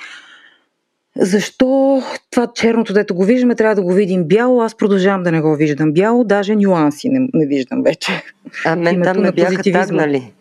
[1.18, 4.62] Защо това черното, дето го виждаме, трябва да го видим бяло?
[4.62, 8.22] Аз продължавам да не го виждам бяло, даже нюанси не, не виждам вече.
[8.64, 10.32] А мен там ме бяха тагнали.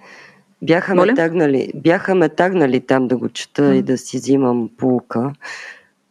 [0.62, 3.74] Бяха ме тагнали, бяха ме тагнали там да го чета mm.
[3.74, 5.32] и да си взимам полука.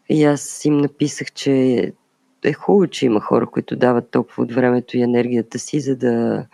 [0.08, 1.92] И аз им написах, че
[2.44, 6.46] е хубаво, че има хора, които дават толкова от времето и енергията си, за да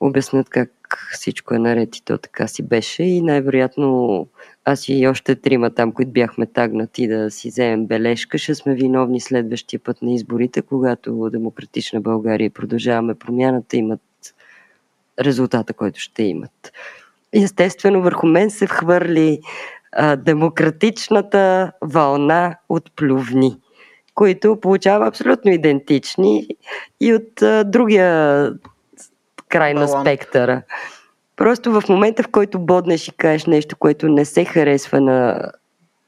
[0.00, 0.70] обяснат как
[1.12, 3.02] всичко е наред и то така си беше.
[3.02, 4.26] И най-вероятно
[4.64, 9.20] аз и още трима там, които бяхме тагнати да си вземем бележка, ще сме виновни
[9.20, 14.00] следващия път на изборите, когато Демократична България продължаваме промяната, имат
[15.20, 16.72] резултата, който ще имат.
[17.32, 19.40] Естествено, върху мен се вхвърли
[19.92, 23.56] а, демократичната вълна от плювни
[24.14, 26.46] които получава абсолютно идентични
[27.00, 28.50] и от а, другия
[29.48, 30.62] край на спектъра.
[31.36, 35.50] Просто в момента, в който боднеш и кажеш нещо, което не се харесва на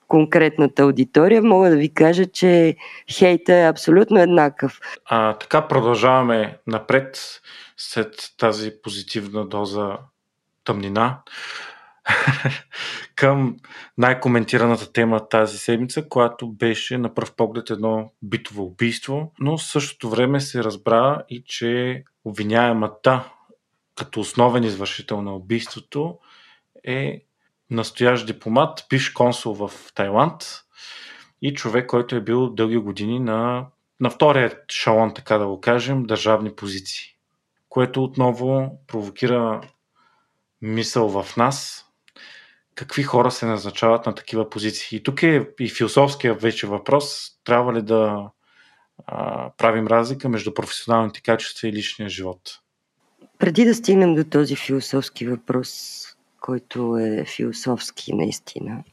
[0.09, 2.77] конкретната аудитория, мога да ви кажа, че
[3.13, 4.81] хейта е абсолютно еднакъв.
[5.05, 7.41] А, така продължаваме напред
[7.77, 9.97] след тази позитивна доза
[10.65, 11.19] тъмнина.
[13.15, 13.57] към
[13.99, 20.11] най-коментираната тема тази седмица, която беше на пръв поглед едно битово убийство, но в същото
[20.11, 23.33] време се разбра и, че обвиняемата
[23.97, 26.19] като основен извършител на убийството
[26.85, 27.23] е
[27.71, 30.43] настоящ дипломат, пиш консул в Тайланд
[31.43, 33.67] и човек, който е бил дълги години на,
[34.01, 37.07] на втория шалон, така да го кажем, държавни позиции.
[37.69, 39.61] Което отново провокира
[40.63, 41.86] мисъл в нас,
[42.77, 44.99] какви хора се назначават на такива позиции.
[44.99, 48.31] И тук е и философския вече въпрос, трябва ли да
[49.07, 52.41] а, правим разлика между професионалните качества и личния живот.
[53.39, 56.03] Преди да стигнем до този философски въпрос,
[56.41, 58.85] който е философски наистина,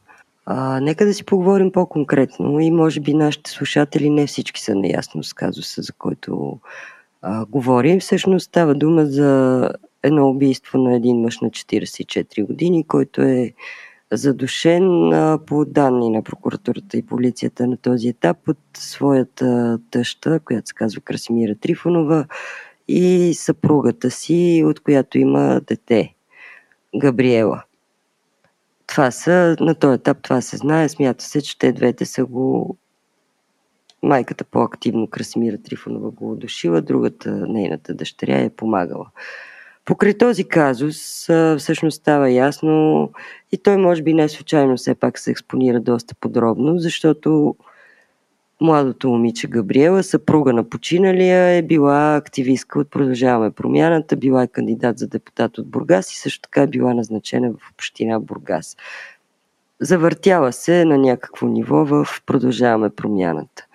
[0.46, 5.24] а, нека да си поговорим по-конкретно и може би нашите слушатели не всички са наясно
[5.24, 6.58] с казуса, за който
[7.22, 8.00] а, говорим.
[8.00, 9.70] Всъщност става дума за
[10.04, 13.52] едно убийство на един мъж на 44 години, който е
[14.12, 15.10] задушен
[15.46, 21.00] по данни на прокуратурата и полицията на този етап от своята тъща, която се казва
[21.00, 22.26] Красимира Трифонова
[22.88, 26.14] и съпругата си, от която има дете,
[26.96, 27.62] Габриела.
[28.86, 32.76] Това са, на този етап това се знае, смята се, че те двете са го
[34.02, 39.06] майката по-активно Красимира Трифонова го удушила, другата, нейната дъщеря е помагала.
[39.84, 43.10] Покрай този казус всъщност става ясно
[43.52, 47.56] и той може би не случайно все пак се експонира доста подробно, защото
[48.60, 54.98] Младото момиче Габриела, съпруга на починалия, е била активистка от Продължаваме промяната, била е кандидат
[54.98, 58.76] за депутат от Бургас и също така е била назначена в община Бургас.
[59.80, 63.66] Завъртяла се на някакво ниво в Продължаваме промяната.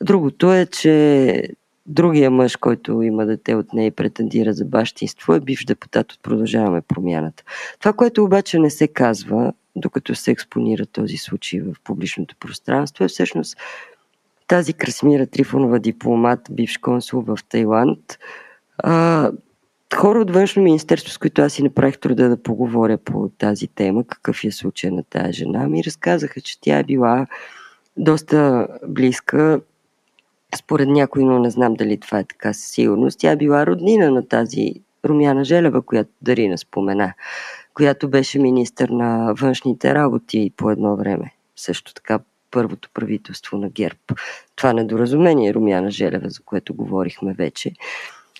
[0.00, 1.42] Другото е, че
[1.86, 6.22] другия мъж, който има дете от нея и претендира за бащинство, е бивш депутат от
[6.22, 7.42] Продължаваме промяната.
[7.78, 13.08] Това, което обаче не се казва, докато се експонира този случай в публичното пространство, е
[13.08, 13.56] всъщност
[14.48, 18.18] тази Красмира Трифонова дипломат, бивш консул в Тайланд,
[18.78, 19.30] а,
[19.96, 24.04] хора от външно министерство, с които аз си направих труда да поговоря по тази тема,
[24.04, 27.26] какъв е случай на тази жена, ми разказаха, че тя е била
[27.96, 29.60] доста близка,
[30.56, 33.18] според някой, но не знам дали това е така със сигурност.
[33.18, 37.14] Тя е била роднина на тази Румяна Желева, която Дарина спомена,
[37.74, 41.34] която беше министър на външните работи по едно време.
[41.56, 42.18] Също така
[42.50, 43.98] първото правителство на ГЕРБ.
[44.56, 47.72] Това недоразумение Румяна Желева, за което говорихме вече.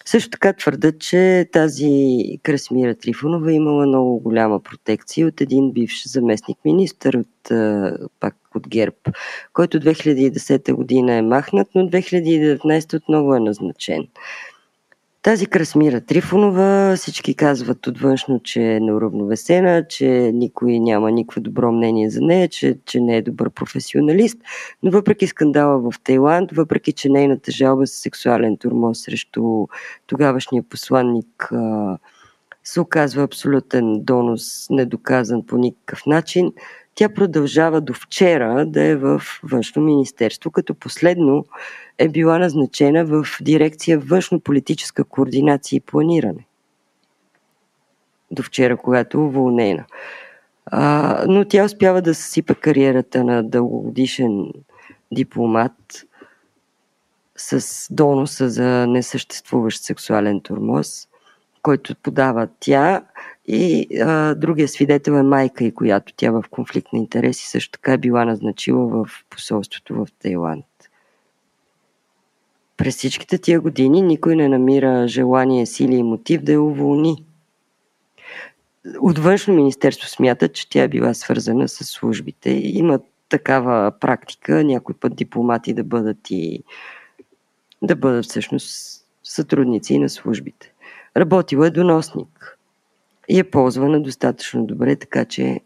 [0.05, 1.99] Също така твърдат, че тази
[2.43, 7.49] Красмира Трифонова имала много голяма протекция от един бивш заместник министър от,
[8.21, 8.97] пак от ГЕРБ,
[9.53, 14.07] който 2010 година е махнат, но 2019 отново е назначен.
[15.23, 22.11] Тази Красмира Трифонова, всички казват отвъншно, че е неуравновесена, че никой няма никакво добро мнение
[22.11, 24.39] за нея, че, че не е добър професионалист,
[24.83, 29.67] но въпреки скандала в Тайланд, въпреки, че нейната жалба за сексуален турмоз срещу
[30.07, 31.53] тогавашния посланник
[32.65, 36.53] се оказва абсолютен донос, недоказан по никакъв начин,
[37.01, 41.47] тя продължава до вчера да е в външно министерство, като последно
[41.99, 46.47] е била назначена в дирекция външно-политическа координация и планиране.
[48.31, 49.85] До вчера, когато е уволнена.
[50.67, 54.53] А, но тя успява да съсипа кариерата на дългогодишен
[55.13, 56.07] дипломат
[57.37, 61.09] с доноса за несъществуващ сексуален турмоз,
[61.63, 63.03] който подава тя
[63.53, 67.93] и а, другия свидетел е майка и която тя в конфликт на интереси също така
[67.93, 70.65] е била назначила в посолството в Тайланд.
[72.77, 77.25] През всичките тия години никой не намира желание, сили и мотив да я уволни.
[79.01, 82.51] От външно министерство смята, че тя е била свързана с службите.
[82.51, 86.63] Има такава практика някой път дипломати да бъдат и
[87.83, 90.73] да бъдат всъщност сътрудници на службите.
[91.17, 92.60] Работила е доносник
[93.29, 95.61] и е ползвана достатъчно добре, така че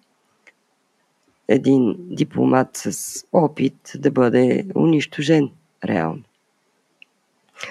[1.48, 5.50] един дипломат с опит да бъде унищожен
[5.84, 6.22] реално.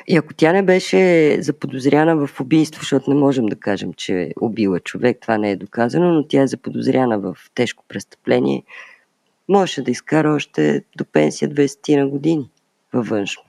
[0.07, 4.31] И ако тя не беше заподозряна в убийство, защото не можем да кажем, че е
[4.41, 8.63] убила човек, това не е доказано, но тя е заподозряна в тежко престъпление,
[9.49, 12.49] можеше да изкара още до пенсия 20 на години
[12.93, 13.43] във външно.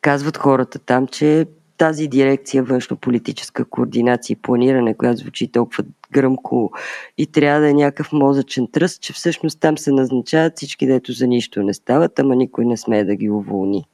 [0.00, 1.46] Казват хората там, че
[1.78, 6.72] тази дирекция външно-политическа координация и планиране, която звучи толкова гръмко
[7.18, 11.26] и трябва да е някакъв мозъчен тръст, че всъщност там се назначават всички, дето за
[11.26, 13.84] нищо не стават, ама никой не смее да ги уволни.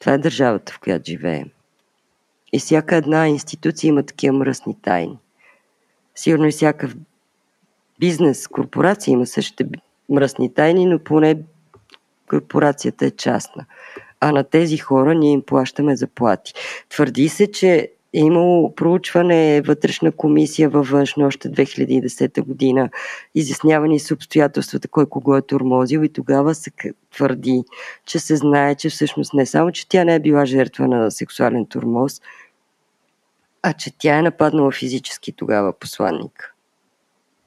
[0.00, 1.50] Това е държавата, в която живеем.
[2.52, 5.18] И всяка една институция има такива мръсни тайни.
[6.14, 6.90] Сигурно и всяка
[7.98, 9.64] бизнес, корпорация има същите
[10.08, 11.38] мръсни тайни, но поне
[12.28, 13.66] корпорацията е частна.
[14.20, 16.52] А на тези хора ние им плащаме заплати.
[16.88, 22.90] Твърди се, че е имало проучване вътрешна комисия във външно още 2010 година,
[23.34, 26.70] изяснявани с обстоятелствата кой кого е турмозил и тогава се
[27.14, 27.64] твърди,
[28.04, 31.66] че се знае, че всъщност не само, че тя не е била жертва на сексуален
[31.66, 32.20] турмоз,
[33.62, 36.54] а че тя е нападнала физически тогава посланник.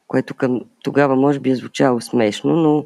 [0.08, 2.86] Което към тогава може би е звучало смешно, но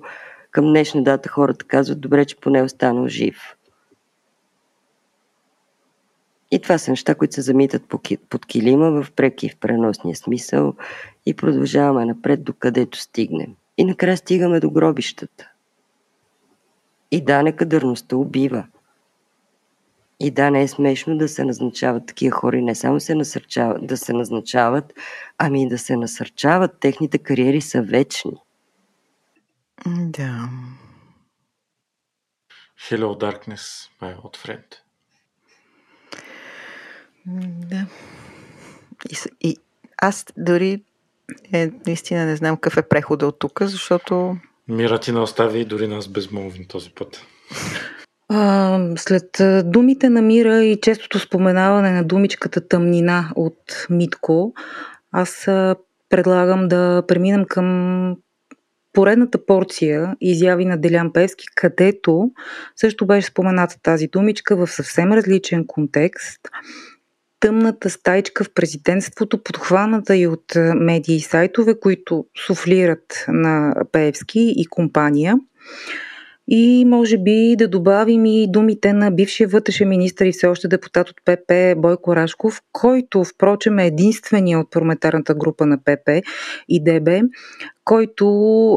[0.51, 3.54] към днешна дата хората казват добре, че поне е останал жив.
[6.55, 7.83] И това са неща, които се замитат
[8.29, 10.73] под килима в преки в преносния смисъл
[11.25, 13.55] и продължаваме напред до където стигнем.
[13.77, 15.49] И накрая стигаме до гробищата.
[17.11, 18.67] И да, некадърността убива.
[20.19, 23.87] И да, не е смешно да се назначават такива хора и не само се насърчават,
[23.87, 24.93] да се назначават,
[25.37, 26.79] ами и да се насърчават.
[26.79, 28.37] Техните кариери са вечни.
[29.87, 30.49] Да.
[32.89, 34.84] Hello Darkness, my old friend.
[37.69, 37.85] Да.
[39.09, 39.57] И, и
[39.97, 40.83] аз дори
[41.53, 44.37] е, наистина не знам какъв е прехода от тук, защото...
[44.67, 47.21] Мира ти не остави и дори нас безмолвни този път.
[48.29, 54.53] А, след думите на Мира и честото споменаване на думичката тъмнина от Митко,
[55.11, 55.45] аз
[56.09, 58.17] предлагам да преминем към
[58.93, 62.31] поредната порция изяви на Делян Певски, където
[62.75, 66.41] също беше спомената тази думичка в съвсем различен контекст.
[67.45, 74.65] Тъмната стайчка в президентството, подхваната и от медии и сайтове, които суфлират на Певски и
[74.65, 75.35] компания.
[76.47, 81.09] И може би да добавим и думите на бившия вътрешен министр и все още депутат
[81.09, 86.09] от ПП Бойко Рашков, който впрочем е единствения от парламентарната група на ПП
[86.69, 87.09] и ДБ,
[87.83, 88.25] който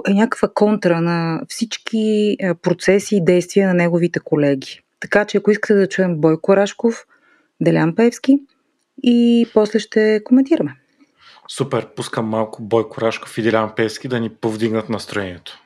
[0.08, 4.80] е някаква контра на всички е, процеси и действия на неговите колеги.
[5.00, 7.06] Така че ако искате да чуем Бойко Рашков,
[7.60, 8.38] Делян Певски
[9.02, 10.76] и после ще коментираме.
[11.48, 15.58] Супер, пускам малко Бойко Рашков и Делян Певски да ни повдигнат настроението.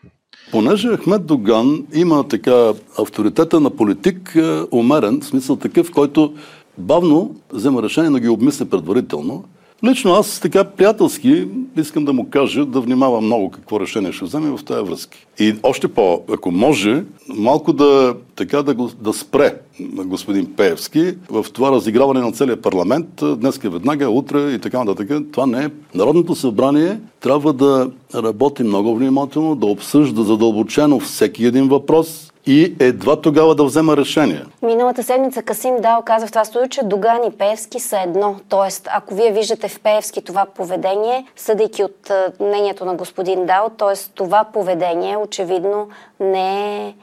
[0.51, 6.35] Понеже Ахмед Доган има така авторитета на политик, е, умерен, в смисъл такъв, който
[6.79, 9.45] бавно взема решение, но ги обмисля предварително.
[9.85, 14.51] Лично аз така приятелски искам да му кажа да внимава много какво решение ще вземе
[14.51, 15.19] в тази връзка.
[15.39, 21.47] И още по, ако може, малко да, така да, го, да спре господин Пеевски в
[21.53, 25.23] това разиграване на целия парламент, днеска веднага, утре и така нататък.
[25.33, 25.69] Това не е.
[25.95, 33.17] Народното събрание трябва да работи много внимателно, да обсъжда задълбочено всеки един въпрос, и едва
[33.17, 34.45] тогава да взема решение.
[34.63, 38.37] Миналата седмица Касим Дал каза в това студио, че Доган и Певски са едно.
[38.49, 44.11] Тоест, ако вие виждате в Певски това поведение, съдейки от мнението на господин Дал, т.е.
[44.15, 45.89] това поведение очевидно
[46.21, 46.95] не е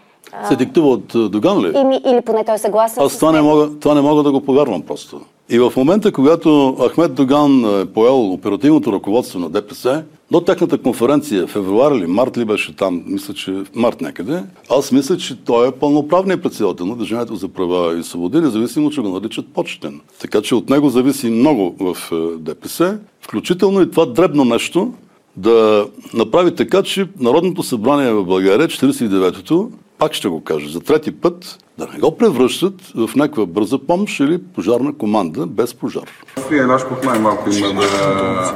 [0.48, 1.68] се диктува от Доган ли?
[1.68, 4.42] Или, или поне той е съгласен Аз това не, мога, това не мога да го
[4.42, 5.22] повярвам просто.
[5.50, 11.48] И в момента, когато Ахмед Доган е поел оперативното ръководство на ДПС, до тяхната конференция,
[11.48, 15.72] февруари или март ли беше там, мисля, че март някъде, аз мисля, че той е
[15.72, 20.02] пълноправният председател на Движението за права и свободи, независимо, че го наричат почетен.
[20.22, 24.94] Така че от него зависи много в е, ДПС, включително и това дребно нещо,
[25.38, 31.12] да направи така, че Народното събрание в България, 49-то, пак ще го кажа за трети
[31.12, 36.04] път, да не го превръщат в някаква бърза помощ или пожарна команда без пожар.
[36.36, 38.54] Господин Рашков най-малко има да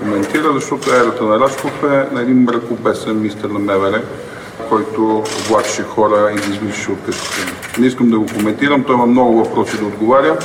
[0.00, 4.02] коментира, защото ерата на Рашков е на един мракопесен министър на МВР,
[4.68, 7.36] който влачеше хора и ги извличаше от къщите.
[7.78, 10.38] Не искам да го коментирам, той има много въпроси да отговаря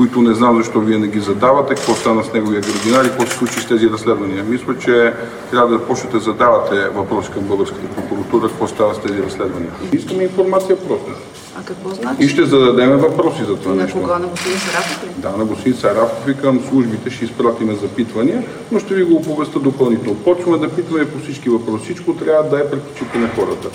[0.00, 3.26] които не знам защо вие не ги задавате, какво стана с неговия градинар и какво
[3.26, 4.44] се случи с тези разследвания.
[4.44, 5.12] Мисля, че
[5.50, 9.70] трябва да почнете да задавате въпроси към българската прокуратура, какво става с тези разследвания.
[9.92, 11.10] Искаме информация просто.
[11.58, 12.24] А какво значи?
[12.24, 13.98] И ще зададем въпроси за това на нещо.
[13.98, 14.18] На кого?
[14.18, 15.08] На господин Сарафов ли?
[15.18, 19.58] Да, на господин Сарафов и към службите ще изпратиме запитвания, но ще ви го оповеста
[19.58, 20.18] допълнително.
[20.18, 21.84] Почваме да питаме по всички въпроси.
[21.84, 23.68] Всичко трябва да е пред очите на хората.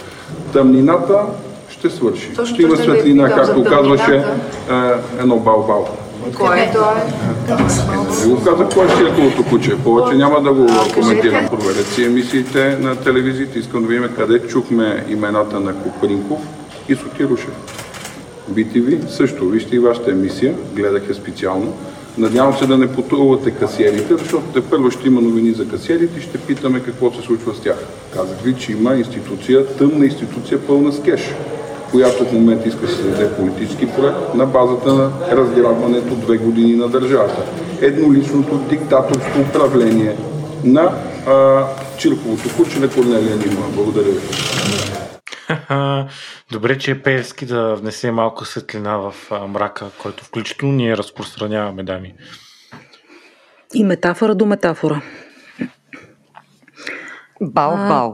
[0.54, 1.26] Тъмнината
[1.70, 2.34] ще свърши.
[2.36, 4.24] Точно ще има светлина, както казваше е,
[5.20, 5.88] едно бал-бал.
[6.34, 6.96] Кой е той?
[8.22, 9.78] Не го казах кой е цирковото куче.
[9.84, 11.48] Повече няма да го коментирам.
[11.48, 13.60] Проверете си емисиите на телевизията.
[13.60, 16.40] Искам да видим къде чухме имената на Копринков
[16.90, 17.54] и Сотирушев.
[18.52, 19.50] BTV също.
[19.50, 20.56] Вижте и вашата емисия.
[20.76, 21.74] Гледах я специално.
[22.18, 26.22] Надявам се да не потрувате касиерите, защото те първо ще има новини за касиерите и
[26.22, 27.78] ще питаме какво се случва с тях.
[28.14, 31.36] Казах ви, че има институция, тъмна институция, пълна с кеш
[31.96, 36.76] която в момента иска да се даде политически проект на базата на разграбването две години
[36.76, 37.44] на държавата.
[37.82, 40.18] Едноличното диктаторско управление
[40.64, 40.82] на
[41.28, 41.68] а,
[41.98, 43.68] Чирковото куче на Корнелия Нима.
[43.76, 44.20] Благодаря ви.
[46.52, 49.14] Добре, че е Пеевски да внесе малко светлина в
[49.48, 52.14] мрака, който включително ние разпространяваме, дами.
[53.74, 55.02] И метафора до метафора.
[57.42, 58.14] Бао-бао.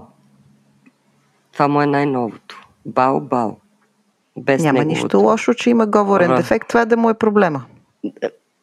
[1.54, 2.62] Това му е най-новото.
[2.88, 3.61] Бао-бао.
[4.38, 5.04] Без Няма неговото.
[5.04, 6.42] нищо лошо, че има говорен Ага.
[6.42, 6.68] дефект.
[6.68, 7.66] Това да му е проблема.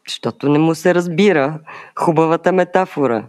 [0.09, 1.59] Защото не му се разбира
[1.97, 3.25] хубавата метафора.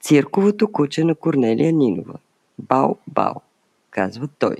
[0.00, 2.14] Цирковото куче на Корнелия Нинова.
[2.62, 3.34] Бао-бао,
[3.90, 4.56] казва той.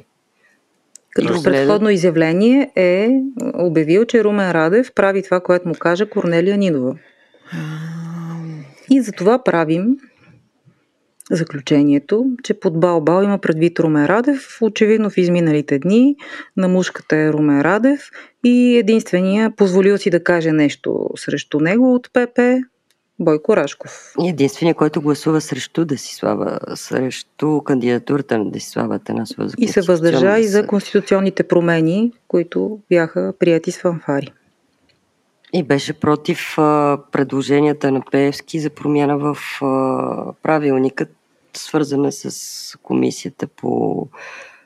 [1.11, 1.42] Като Добре.
[1.53, 3.11] предходно изявление е
[3.55, 6.94] обявил, че Румен Радев прави това, което му каже Корнелия Нинова.
[8.90, 9.96] И за това правим
[11.31, 14.59] заключението, че под Баобал има предвид Румен Радев.
[14.61, 16.16] Очевидно в изминалите дни
[16.57, 18.11] на мушката е Румен Радев
[18.45, 22.41] и единствения позволил си да каже нещо срещу него от ПП
[23.20, 24.12] Бойко Рашков.
[24.22, 30.39] И единственият, който гласува срещу Десислава, срещу кандидатурата на Десислава Атанасова за И се въздържа
[30.39, 34.33] и за конституционните промени, които бяха прияти с фанфари.
[35.53, 41.07] И беше против а, предложенията на Пеевски за промяна в а, правилника,
[41.57, 44.07] свързана с комисията по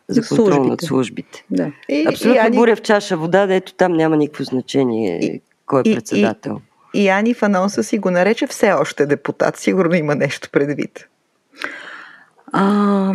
[0.08, 0.86] за контрол над службите.
[0.86, 1.44] службите.
[1.50, 1.72] Да.
[1.88, 5.82] И, Абсолютно и, Ани, буря в чаша вода, дето там няма никакво значение И- кой
[5.84, 6.60] и- е и- председател.
[6.94, 9.56] и Ани в анонса си го нарече все още депутат.
[9.56, 11.08] Сигурно има нещо предвид.
[12.52, 13.12] А,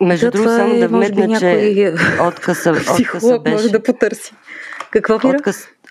[0.00, 1.94] Между да, другото, само е, да вметна, че някой
[2.28, 3.54] откъса, откъса беше...
[3.54, 4.34] може да потърси.
[4.90, 5.36] Какво Фира?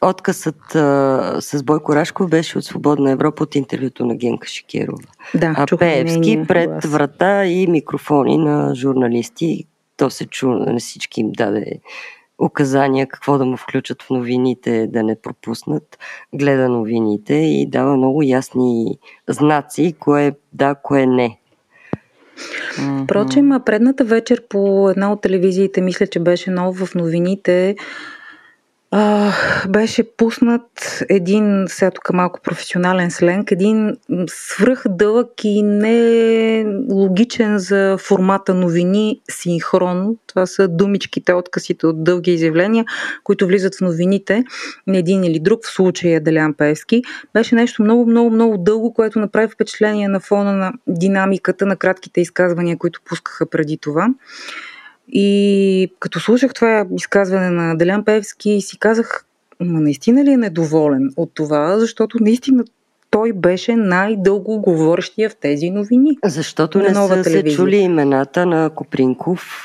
[0.01, 5.03] Откъс, откъсът а, с Бойко Рашков беше от Свободна Европа от интервюто на Генка Шикерова.
[5.35, 6.85] Да, а Пеевски пред глас.
[6.85, 9.65] врата и микрофони на журналисти.
[9.97, 11.79] То се чу, на всички им даде
[12.39, 15.97] указания какво да му включат в новините, да не пропуснат.
[16.33, 21.39] Гледа новините и дава много ясни знаци, кое да, кое не.
[23.03, 27.75] Впрочем, предната вечер по една от телевизиите, мисля, че беше ново в новините,
[28.97, 29.33] а,
[29.69, 37.97] беше пуснат един, сега тук малко професионален сленг, един свръх дълъг и не логичен за
[37.99, 40.15] формата новини синхрон.
[40.27, 42.85] Това са думичките, откъсите от дълги изявления,
[43.23, 44.43] които влизат в новините
[44.87, 47.03] на един или друг, в случая Делян Певски.
[47.33, 52.21] Беше нещо много, много, много дълго, което направи впечатление на фона на динамиката на кратките
[52.21, 54.07] изказвания, които пускаха преди това.
[55.07, 59.25] И като слушах това изказване на Делян Певски, си казах,
[59.59, 62.63] ма наистина ли е недоволен от това, защото наистина
[63.09, 66.17] той беше най-дълго говорещия в тези новини.
[66.25, 67.57] Защото на не са се телевизия.
[67.57, 69.61] чули имената на Копринков,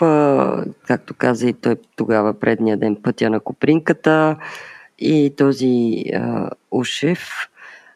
[0.86, 4.36] както каза и той тогава предния ден пътя на Копринката
[4.98, 7.28] и този а, Ушев.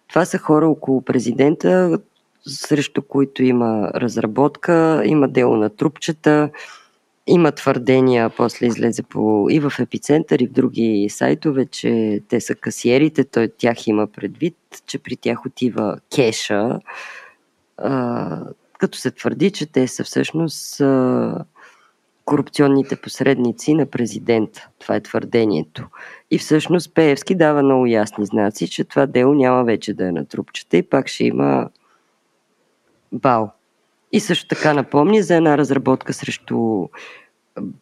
[0.08, 1.98] Това са хора около президента,
[2.46, 6.50] срещу които има разработка, има дело на трупчета,
[7.26, 12.54] има твърдения, после излезе по, и в епицентър, и в други сайтове, че те са
[12.54, 14.56] касиерите, той тях има предвид,
[14.86, 16.80] че при тях отива кеша,
[17.76, 18.40] а,
[18.78, 21.44] като се твърди, че те са всъщност а,
[22.24, 24.68] корупционните посредници на президента.
[24.78, 25.88] Това е твърдението.
[26.30, 30.26] И всъщност Пеевски дава много ясни знаци, че това дело няма вече да е на
[30.26, 31.68] трупчета и пак ще има
[33.12, 33.52] бал.
[34.14, 36.88] И също така напомни за една разработка срещу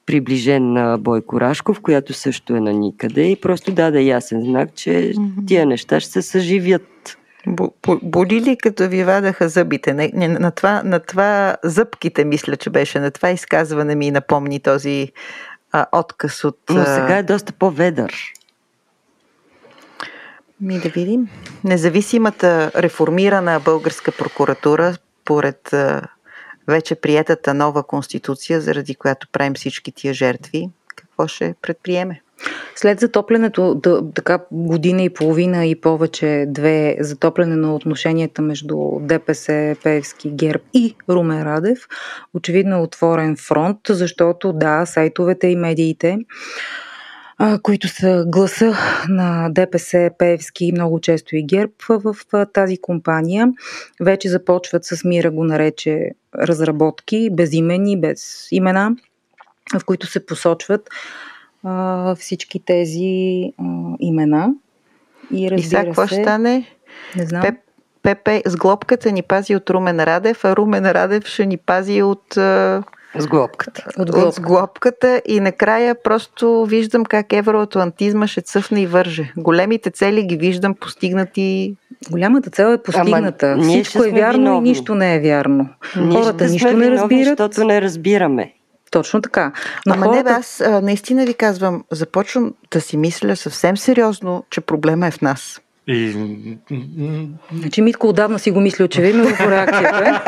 [0.07, 5.13] приближен на Бойко Рашков, която също е на никъде и просто даде ясен знак, че
[5.47, 7.17] тия неща ще се съживят.
[7.47, 9.95] Бо- бо- Боли ли като ви вадаха зъбите?
[9.95, 13.01] Не, не, на, това, на това зъбките, мисля, че беше.
[13.01, 15.13] На това изказване ми напомни този
[15.73, 16.59] а, отказ от...
[16.71, 18.15] Но сега е доста по-ведър.
[20.61, 21.29] Ми да видим.
[21.65, 26.03] Независимата реформирана българска прокуратура, според а,
[26.69, 32.21] вече приетата нова конституция, заради която правим всички тия жертви, какво ще предприеме?
[32.77, 39.77] След затоплянето, да, така година и половина и повече, две, затопляне на отношенията между ДПС,
[39.83, 41.79] Певски, ГЕРБ и Румен Радев,
[42.35, 46.19] очевидно е отворен фронт, защото да, сайтовете и медиите,
[47.45, 48.75] а, които са гласа
[49.09, 53.49] на ДПС, Певски и много често и ГЕРБ в, в тази компания,
[54.01, 58.97] вече започват с Мира го нарече разработки, безимени, без имена,
[59.81, 60.89] в които се посочват
[61.65, 63.65] а, всички тези а,
[64.01, 64.55] имена.
[65.33, 66.67] И И разбира сега какво ще стане?
[67.17, 67.43] не знам.
[67.43, 67.55] Пеп,
[68.03, 72.37] Пепе с глобката ни пази от Румен Радев, а Румен Радев ще ни пази от,
[72.37, 72.83] а,
[73.19, 73.85] С глобката.
[73.99, 74.43] От от глобка.
[74.43, 79.33] глобката и накрая просто виждам как евроатлантизма ще цъфне и върже.
[79.37, 81.77] Големите цели ги виждам постигнати.
[82.11, 83.47] Голямата цел е постигната.
[83.47, 84.69] Ама ние Всичко е вярно виновни.
[84.69, 85.69] и нищо не е вярно.
[85.97, 87.39] Ние Хората нищо не виновни, разбират.
[87.39, 88.53] защото не разбираме.
[88.91, 89.53] Точно така.
[89.87, 90.25] Но Ама не, хората...
[90.25, 95.11] бе, аз а, наистина ви казвам, започвам да си мисля съвсем сериозно, че проблема е
[95.11, 95.61] в нас.
[95.87, 96.13] И
[97.53, 100.21] Значи Митко отдавна си го мисли очевидно по реакцията.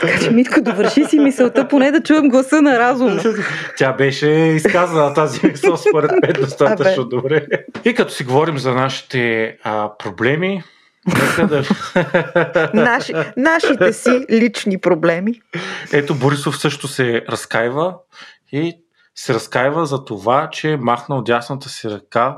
[0.00, 3.20] така че Митко, довърши си мисълта, поне да чуем гласа на разума.
[3.76, 7.46] Тя беше изказана тази мисъл според мен достатъчно добре.
[7.84, 10.62] И като си говорим за нашите а, проблеми,
[11.48, 11.62] да...
[12.74, 15.40] Наши, нашите си лични проблеми.
[15.92, 17.94] Ето Борисов също се разкаива
[18.52, 18.76] и
[19.14, 22.36] се разкаива за това, че е махнал дясната си ръка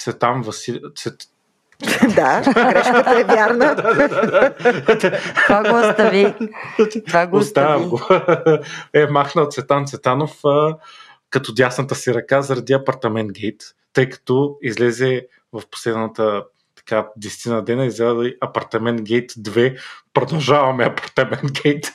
[0.00, 0.78] Цветан Васил...
[0.96, 1.14] Цвет...
[2.14, 3.76] да, грешката е вярна.
[5.46, 6.34] Това го остави.
[7.06, 7.84] Това го остави.
[7.84, 8.00] го.
[8.92, 10.76] е махнал Цветан Цветанов а,
[11.30, 16.44] като дясната си ръка заради апартамент гейт, тъй като излезе в последната
[16.76, 19.80] така, десетина дена излезе апартамент гейт 2.
[20.14, 21.86] Продължаваме апартамент гейт.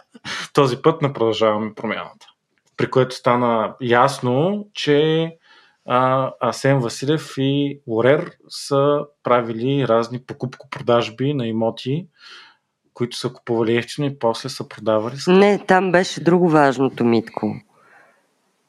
[0.52, 2.26] Този път не продължаваме промяната.
[2.76, 5.30] При което стана ясно, че
[5.92, 12.06] а, Асен Василев и Лорер са правили разни покупко-продажби на имоти,
[12.94, 15.14] които са купували ефтино и после са продавали.
[15.28, 17.54] Не, там беше друго важното, Митко.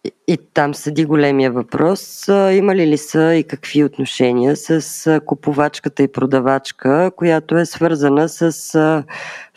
[0.04, 2.30] И, и там седи големия въпрос.
[2.30, 8.30] А, Имали ли са и какви отношения с а, купувачката и продавачка, която е свързана
[8.30, 9.04] с а,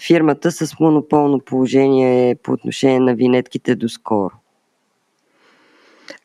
[0.07, 4.35] фирмата с монополно положение по отношение на винетките доскоро?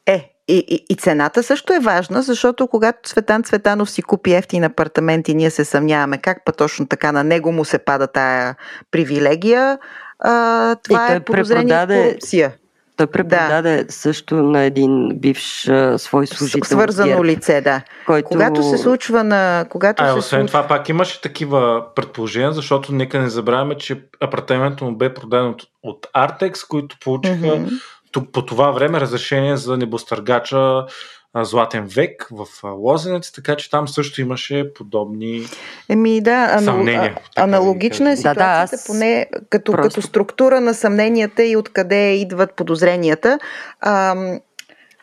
[0.06, 4.64] Е, и, и, и цената също е важна, защото когато Цветан Цветанов си купи ефтин
[4.64, 8.56] апартамент и ние се съмняваме как па точно така на него му се пада тая
[8.92, 9.80] привилегия,
[10.20, 12.54] а, това е подозрение в корупция.
[12.98, 13.94] Той препродаде да.
[13.94, 16.64] също на един бивш а, свой служител.
[16.64, 17.82] Свързано лице, да.
[18.06, 18.28] Който...
[18.28, 19.66] Когато се случва на...
[19.70, 20.48] Когато А, се освен случва...
[20.48, 25.64] това, пак имаше такива предположения, защото нека не забравяме, че апартаментът му бе продаден от,
[25.84, 27.68] от Artex, които получиха Мгм.
[28.12, 30.86] Тук, по това време разрешение за небостъргача
[31.34, 35.42] а, Златен век в а, Лозенец, така че там също имаше подобни...
[35.90, 36.64] Еми да, анал...
[36.76, 38.24] Съмнения, а- аналогична е кажем.
[38.24, 43.40] Да, да, ситуацията, аз поне като, просто- като структура на съмненията и откъде идват подозренията.
[43.82, 44.40] Ам,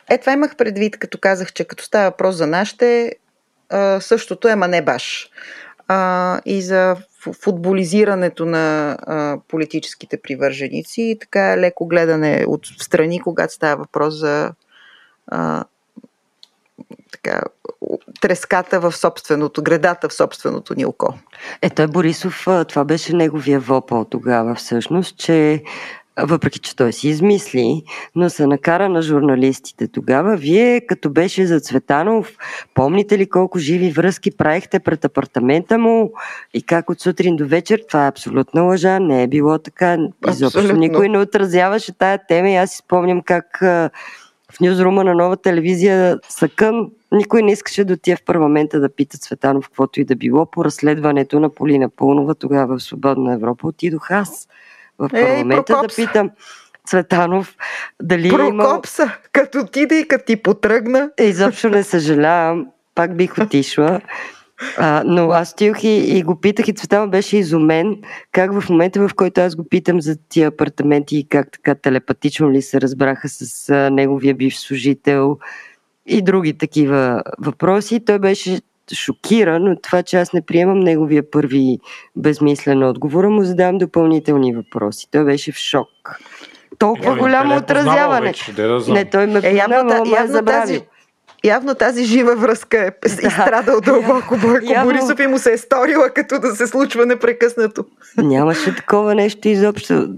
[0.09, 3.13] е, това имах предвид, като казах, че като става въпрос за нашите,
[3.71, 5.31] а, същото е, ма не баш.
[5.89, 13.21] А, и за фу- футболизирането на а, политическите привърженици и така леко гледане от страни,
[13.21, 14.53] когато става въпрос за
[15.27, 15.65] а,
[17.13, 17.43] така,
[18.21, 21.15] треската в собственото, гредата в собственото ни око.
[21.63, 25.63] Е, Борисов, това беше неговия вопъл тогава всъщност, че
[26.23, 27.83] въпреки, че той си измисли,
[28.15, 30.37] но се накара на журналистите тогава.
[30.37, 32.37] Вие, като беше за Цветанов,
[32.75, 36.13] помните ли колко живи връзки правихте пред апартамента му
[36.55, 37.83] и как от сутрин до вечер?
[37.89, 39.97] Това е абсолютна лъжа, не е било така.
[40.31, 40.79] Изобщо Абсолютно.
[40.79, 43.59] никой не отразяваше тая тема и аз си спомням как
[44.53, 49.19] в нюзрума на нова телевизия Съкън никой не искаше да отиде в парламента да пита
[49.19, 53.67] Цветанов каквото и да било по разследването на Полина Пълнова тогава в Свободна Европа.
[53.69, 54.49] Отидох аз
[54.99, 55.97] в Ей, парламента да Прокопс.
[55.97, 56.31] питам
[56.87, 57.57] Цветанов
[58.03, 58.69] дали е имал...
[58.69, 61.11] Прокопса, като отиде и като ти потръгна.
[61.19, 64.01] Е, Изобщо не съжалявам, пак бих отишла.
[64.79, 67.97] А, но аз отидох и, и го питах и Цветанов беше изумен
[68.33, 72.51] как в момента, в който аз го питам за тия апартаменти и как така телепатично
[72.51, 75.39] ли се разбраха с а, неговия бивш служител
[76.07, 78.61] и други такива въпроси, той беше
[78.93, 81.79] шокиран от това, че аз не приемам неговия първи
[82.17, 85.07] безмислен отговор, а му задавам допълнителни въпроси.
[85.11, 85.89] Той беше в шок.
[86.79, 88.27] Толкова Еми, голямо е отразяване.
[88.27, 88.81] Вече, да.
[88.89, 90.61] Не, той ме Е, явно, та, явно, забравил.
[90.63, 90.83] тази,
[91.45, 93.27] явно тази жива връзка е да.
[93.27, 97.85] изстрадал дълбоко Бойко Явно- Борисов и му се е сторила като да се случва непрекъснато.
[98.17, 100.09] Нямаше такова нещо изобщо.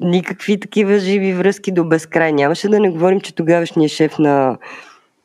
[0.00, 2.32] Никакви такива живи връзки до безкрай.
[2.32, 4.56] Нямаше да не говорим, че тогавашният шеф на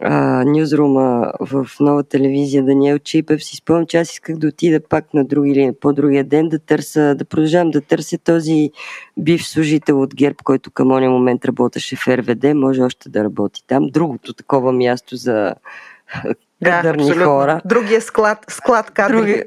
[0.06, 5.14] а, нюзрума в нова телевизия Даниел Чипев си спомням, че аз исках да отида пак
[5.14, 8.72] на други или по-другия ден да търся, да продължавам да търся този
[9.18, 13.64] бивш служител от ГЕРБ, който към ония момент работеше в РВД, може още да работи
[13.68, 13.88] там.
[13.88, 15.56] Другото такова място за
[16.66, 17.26] абсолютно.
[17.26, 17.62] хора.
[17.66, 19.18] Другия склад, склад кадри.
[19.18, 19.44] Други...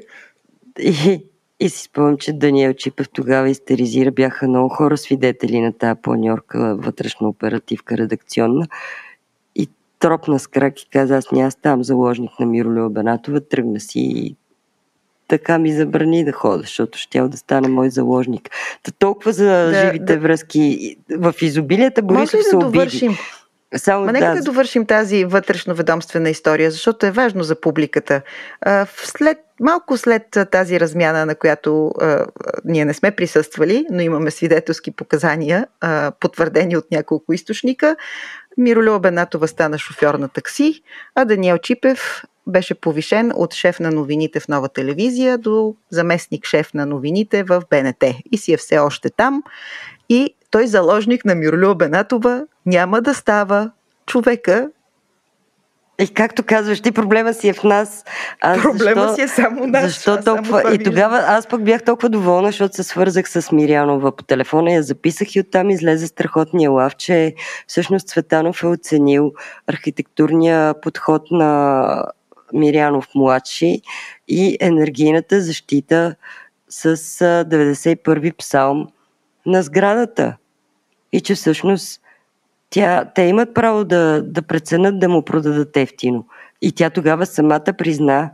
[0.79, 1.23] И,
[1.59, 4.11] и си спомням, че Даниел Чипев тогава истеризира.
[4.11, 8.67] Бяха много хора свидетели на тази планьорка, вътрешна оперативка, редакционна.
[9.99, 14.35] Тропна с крак и каза, аз няма ставам заложник на Миролюба Бенатова, тръгна си и
[15.27, 18.49] така ми забрани да хода, защото щял да стане мой заложник.
[18.83, 20.19] Та толкова за Да, живите да.
[20.19, 20.95] връзки.
[21.17, 22.71] В изобилията Борисов ли се да обиди.
[22.77, 23.17] довършим?
[23.75, 28.21] Само Ма нека да, да довършим тази вътрешно-ведомствена история, защото е важно за публиката.
[28.95, 32.25] След, малко след тази размяна, на която а,
[32.65, 37.95] ние не сме присъствали, но имаме свидетелски показания, а, потвърдени от няколко източника,
[38.57, 40.81] Миролюба Бенатова стана шофьор на такси,
[41.15, 46.73] а Даниел Чипев беше повишен от шеф на новините в нова телевизия до заместник шеф
[46.73, 48.03] на новините в БНТ.
[48.31, 49.43] И си е все още там.
[50.09, 53.71] И той заложник на Миролюба Бенатова няма да става
[54.05, 54.69] човека.
[55.99, 58.05] И както казваш, ти проблема си е в нас.
[58.41, 59.83] Аз Проблема защо, си е само наш.
[59.83, 60.61] Защо Аз само толкова?
[60.61, 64.71] това И тогава аз пък бях толкова доволна, защото се свързах с Мирянова по телефона,
[64.71, 67.35] я записах и оттам излезе страхотния лав, че
[67.67, 69.33] всъщност Цветанов е оценил
[69.67, 72.03] архитектурния подход на
[72.53, 73.81] Мирянов младши
[74.27, 76.15] и енергийната защита
[76.69, 76.95] с а,
[77.45, 78.87] 91-и псалм
[79.45, 80.37] на сградата.
[81.11, 82.01] И че всъщност
[82.69, 86.25] тя, те имат право да, да преценят да му продадат ефтино.
[86.61, 88.31] И тя тогава самата призна,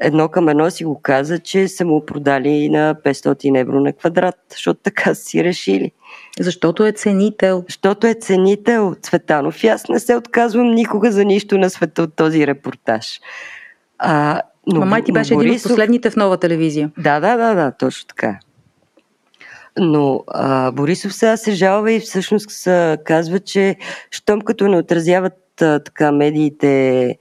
[0.00, 4.34] едно към едно си го каза, че са му продали на 500 евро на квадрат,
[4.50, 5.92] защото така си решили.
[6.40, 7.64] Защото е ценител.
[7.68, 12.14] Защото е ценител Цветанов и аз не се отказвам никога за нищо на света от
[12.14, 13.20] този репортаж.
[13.98, 16.90] А, но, май ти но беше един от Борисов- последните в нова телевизия.
[16.98, 18.38] Да, да, да, да, точно така.
[19.78, 22.68] Но а, Борисов сега се жалва и всъщност
[23.04, 23.76] казва, че
[24.10, 27.18] щом като не отразяват а, така медиите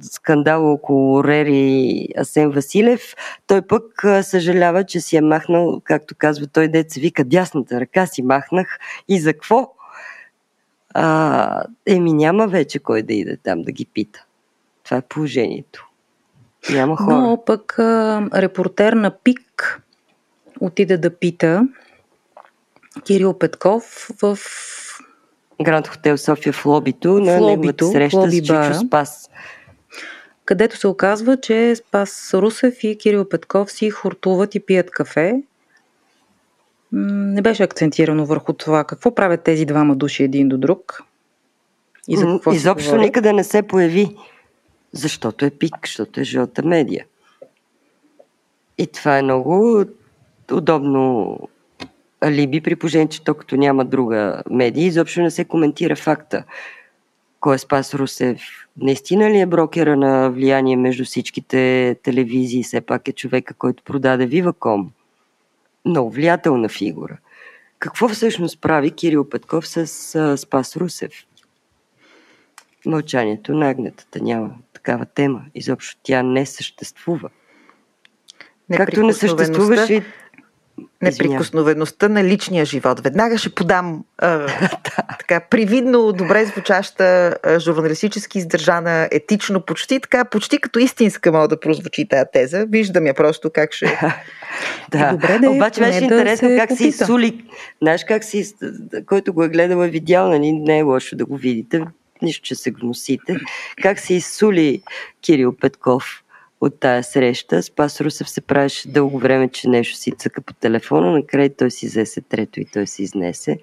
[0.00, 3.14] скандал около Рери Асен Василев,
[3.46, 3.84] той пък
[4.22, 9.20] съжалява, че си е махнал, както казва той, деца вика, дясната ръка си махнах и
[9.20, 9.72] за какво?
[10.94, 14.24] А, еми няма вече кой да иде там да ги пита.
[14.84, 15.86] Това е положението.
[16.72, 17.16] Няма хора.
[17.16, 19.82] Но пък а, репортер на ПИК
[20.60, 21.68] отиде да пита
[23.04, 24.38] Кирил Петков в
[25.62, 28.74] Гранд Хотел София в лобито на В неговата лобито, в среща лоби с Чичо.
[28.86, 29.30] Спас.
[30.44, 35.42] където се оказва, че Спас Русев и Кирил Петков си хортуват и пият кафе.
[36.92, 41.02] Не беше акцентирано върху това какво правят тези двама души един до друг.
[42.08, 44.16] И за какво Изобщо никъде не се появи.
[44.92, 47.06] Защото е пик, защото е жълта медия.
[48.78, 49.84] И това е много
[50.54, 51.38] удобно
[52.20, 56.44] алиби, при положение, че то като няма друга медия, изобщо не се коментира факта.
[57.40, 58.40] Кой е Спас Русев?
[58.76, 62.62] Наистина ли е брокера на влияние между всичките телевизии?
[62.62, 64.90] Все пак е човека, който продаде Виваком.
[65.84, 67.18] Много влиятелна фигура.
[67.78, 71.12] Какво всъщност прави Кирил Петков с а, Спас Русев?
[72.86, 75.42] Мълчанието на агнетата няма такава тема.
[75.54, 77.30] Изобщо тя не съществува.
[78.76, 80.02] Както не съществуваше и
[81.02, 83.00] неприкосновеността на личния живот.
[83.00, 84.46] Веднага ще подам а,
[85.18, 91.60] така привидно, добре звучаща, а, журналистически издържана, етично, почти така, почти като истинска мога да
[91.60, 92.66] прозвучи тази теза.
[92.68, 93.98] Виждам я просто как ще...
[94.90, 96.88] Да, Е, добре да е, обаче беше да интересно се как се попита.
[96.88, 97.44] изсули.
[97.82, 98.54] Знаеш как си,
[99.06, 100.52] който го е гледал е видял, нали?
[100.52, 101.84] не е лошо да го видите,
[102.22, 103.36] нищо, че се гносите.
[103.82, 104.82] Как се изсули
[105.22, 106.22] Кирил Петков
[106.60, 107.62] от тая среща.
[107.62, 111.86] Спас Русев се правеше дълго време, че нещо си цъка по телефона, накрая той си
[111.86, 113.58] взе трето и той се изнесе.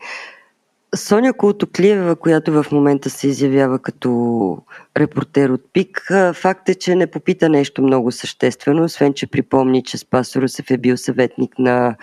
[0.96, 4.58] Соня Култоклиева, която в момента се изявява като
[4.98, 6.02] репортер от ПИК,
[6.34, 10.78] факт е, че не попита нещо много съществено, освен че припомни, че Спас Русев е
[10.78, 11.96] бил съветник на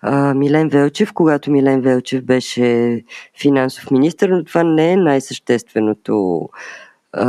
[0.00, 3.00] а, Милен Велчев, когато Милен Велчев беше
[3.40, 6.48] финансов министр, но това не е най-същественото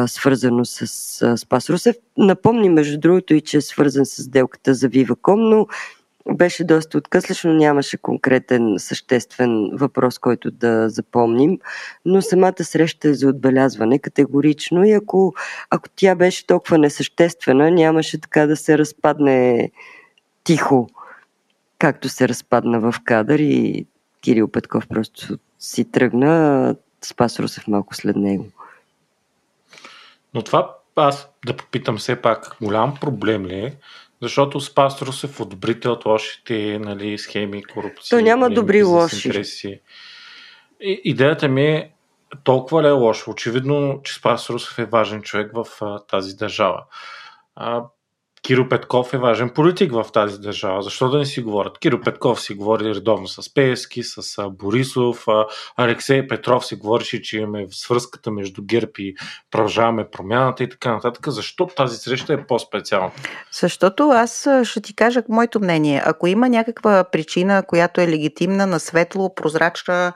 [0.07, 0.82] свързано с
[1.21, 1.95] а, Спас Русев.
[2.17, 5.67] Напомни, между другото, и че е свързан с сделката за Виваком, но
[6.34, 11.59] беше доста откъслечно, нямаше конкретен съществен въпрос, който да запомним,
[12.05, 15.34] но самата среща е за отбелязване категорично и ако,
[15.69, 19.71] ако тя беше толкова несъществена, нямаше така да се разпадне
[20.43, 20.89] тихо,
[21.80, 23.86] както се разпадна в кадър и
[24.21, 26.75] Кирил Петков просто си тръгна,
[27.05, 28.45] Спас Русев малко след него.
[30.34, 33.73] Но това аз да попитам все пак, голям проблем ли е?
[34.21, 38.17] Защото Спас Русев одобрител от лошите нали, схеми, корупции.
[38.17, 39.27] То няма добри лоши.
[39.27, 39.82] интереси.
[40.82, 41.91] И, идеята ми е
[42.43, 43.32] толкова ли е лошо?
[43.32, 46.84] Очевидно, че Спас Русев е важен човек в а, тази държава.
[47.55, 47.84] А,
[48.41, 50.81] Киро Петков е важен политик в тази държава.
[50.81, 51.79] Защо да не си говорят?
[51.79, 55.25] Киро Петков си говори редовно с Пеевски, с Борисов,
[55.77, 59.15] Алексей Петров си говореше, че имаме свръзката между ГЕРБ и
[59.51, 61.27] продължаваме промяната и така нататък.
[61.27, 63.11] Защо тази среща е по-специална?
[63.51, 66.01] Защото аз ще ти кажа моето мнение.
[66.05, 70.13] Ако има някаква причина, която е легитимна, на светло, прозрачна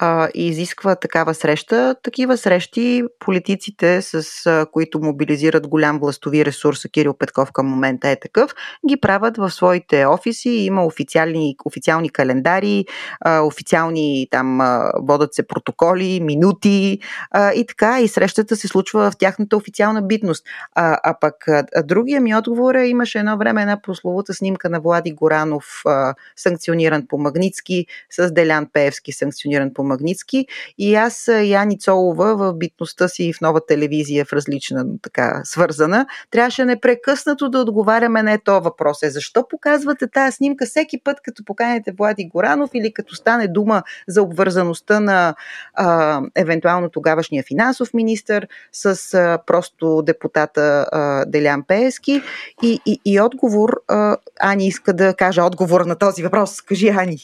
[0.00, 6.82] а, и изисква такава среща, такива срещи политиците, с а, които мобилизират голям властови ресурс,
[6.92, 8.54] Кирил Петков към момента е такъв,
[8.88, 10.50] ги правят в своите офиси.
[10.50, 12.84] Има официални, официални календари,
[13.20, 16.98] а, официални там а, водят се протоколи, минути
[17.30, 18.00] а, и така.
[18.00, 20.44] И срещата се случва в тяхната официална битност.
[20.74, 24.80] А, а пък а другия ми отговор е, имаше едно време една прословута снимка на
[24.80, 30.46] Влади Горанов, а, санкциониран по Магницки, с Делян Пеевски, санкциониран по Магницки.
[30.78, 36.64] И аз, Яни Цолова, в битността си в нова телевизия, в различна така свързана, трябваше
[36.64, 39.02] непрекъснато да отговаряме на този въпрос.
[39.02, 43.82] Е, защо показвате тази снимка всеки път, като поканете Влади Горанов или като стане дума
[44.08, 45.34] за обвързаността на
[45.74, 52.22] а, евентуално тогавашния финансов министр с а, просто депутата а, Делян Пеевски?
[52.62, 56.60] И, и, и отговор, а, Ани иска да каже отговор на този въпрос.
[56.60, 57.18] Кажи, Ани.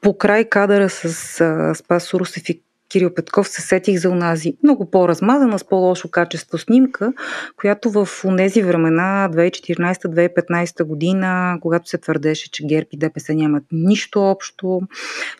[0.00, 2.62] По край кадъра с а, Спас Русев и
[2.94, 7.12] Кирил Петков се сетих за онази много по-размазана, с по-лошо качество снимка,
[7.56, 14.22] която в тези времена, 2014-2015 година, когато се твърдеше, че ГЕРБ и ДПС нямат нищо
[14.22, 14.80] общо,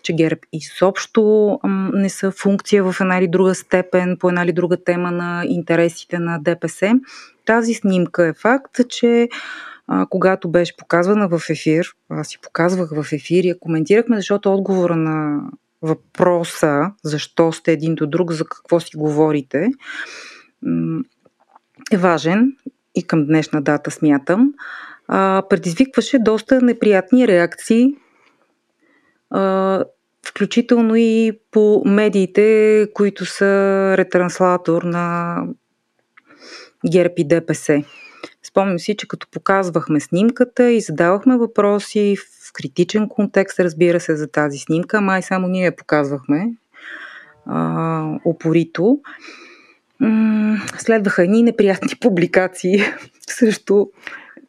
[0.02, 1.58] че ГЕРБ изобщо
[1.92, 6.18] не са функция в една или друга степен, по една или друга тема на интересите
[6.18, 6.92] на ДПС.
[7.46, 9.28] Тази снимка е факт, че
[9.86, 14.52] а, когато беше показвана в ефир, аз си показвах в ефир и я коментирахме, защото
[14.52, 15.40] отговора на
[15.82, 19.70] въпроса, защо сте един до друг, за какво си говорите,
[21.92, 22.56] е важен
[22.94, 24.52] и към днешна дата смятам.
[25.08, 27.94] А, предизвикваше доста неприятни реакции,
[29.30, 29.84] а,
[30.26, 33.44] включително и по медиите, които са
[33.98, 35.36] ретранслатор на
[36.92, 37.84] ГЕРБ и ДПС.
[38.44, 42.16] Спомням си, че като показвахме снимката и задавахме въпроси
[42.48, 46.46] в критичен контекст, разбира се, за тази снимка, май само ние я показвахме
[47.46, 49.00] а, опорито.
[50.78, 52.80] Следваха едни неприятни публикации
[53.28, 53.90] също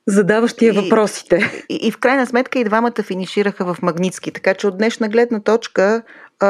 [0.08, 1.66] задаващия и, въпросите.
[1.70, 5.40] И, и в крайна сметка и двамата финишираха в Магницки, така че от днешна гледна
[5.40, 6.04] точка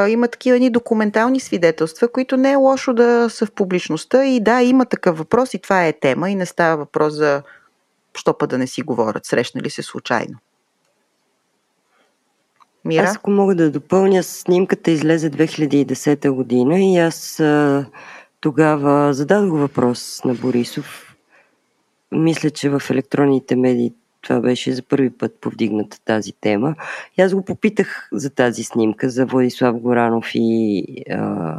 [0.07, 4.61] има такива ни документални свидетелства, които не е лошо да са в публичността и да,
[4.61, 7.43] има такъв въпрос и това е тема и не става въпрос за
[8.17, 10.37] що да не си говорят, срещнали се случайно.
[12.85, 13.03] Мира?
[13.03, 17.85] Аз ако мога да допълня, снимката излезе 2010 година и аз а,
[18.39, 21.15] тогава зададох въпрос на Борисов.
[22.11, 23.93] Мисля, че в електронните медии
[24.25, 26.75] това беше за първи път повдигната тази тема.
[27.17, 31.55] И аз го попитах за тази снимка, за Владислав Горанов и а,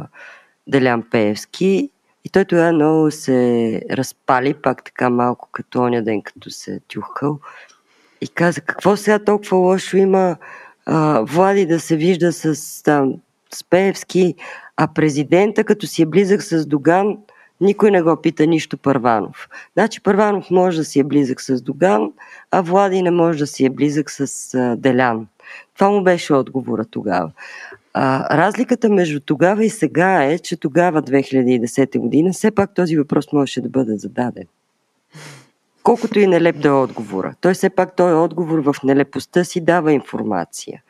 [0.67, 1.89] Делян Пеевски.
[2.25, 7.39] И той тогава много се разпали, пак така малко като оня ден, като се тюхкал.
[8.21, 10.37] И каза, какво сега толкова лошо има
[10.85, 13.13] а, Влади да се вижда с, там,
[13.53, 14.35] с Пеевски,
[14.77, 17.17] а президента, като си е близък с Доган,
[17.61, 19.49] никой не го пита нищо Първанов.
[19.73, 22.11] Значи Първанов може да си е близък с Доган,
[22.51, 25.27] а Влади не може да си е близък с а, Делян.
[25.75, 27.31] Това му беше отговора тогава.
[27.93, 33.33] А, разликата между тогава и сега е, че тогава, 2010 година, все пак този въпрос
[33.33, 34.45] можеше да бъде зададен.
[35.83, 37.33] Колкото и нелеп да е отговора.
[37.41, 40.81] Той все пак той е отговор в нелепостта си дава информация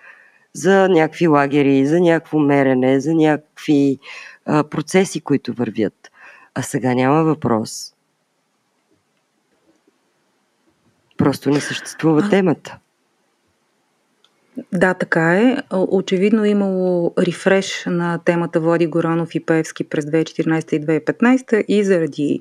[0.53, 3.99] за някакви лагери, за някакво мерене, за някакви
[4.45, 6.11] а, процеси, които вървят.
[6.59, 7.93] А сега няма въпрос.
[11.17, 12.79] Просто не съществува темата.
[14.73, 15.57] Да, така е.
[15.71, 21.83] Очевидно е имало рефреш на темата Влади Горанов и Певски през 2014 и 2015 и
[21.83, 22.39] заради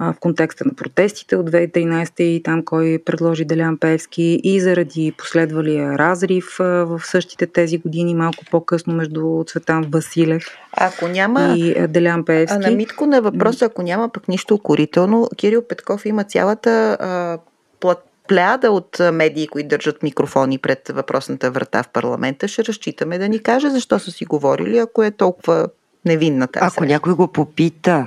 [0.00, 5.98] в контекста на протестите от 2013 и там кой предложи Делян Певски и заради последвалия
[5.98, 12.56] разрив в същите тези години, малко по-късно между Цветан Василев ако няма, и Делян Певски.
[12.56, 17.38] А на Митко на въпроса, ако няма пък нищо укорително, Кирил Петков има цялата а,
[17.80, 23.28] плат плеяда от медии, които държат микрофони пред въпросната врата в парламента, ще разчитаме да
[23.28, 25.68] ни каже защо са си говорили, ако е толкова
[26.04, 28.06] невинна тази Ако някой го попита,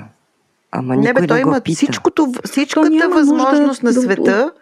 [0.70, 1.76] ама никой не, бе, той го има пита.
[1.76, 4.52] всичкото, всичката възможност да, на света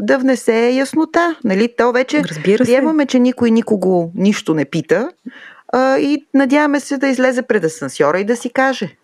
[0.00, 1.36] да, внесе яснота.
[1.44, 1.74] Нали?
[1.78, 5.10] То вече приемаме, че никой никого нищо не пита
[5.72, 8.96] а, и надяваме се да излезе пред асансьора и да си каже.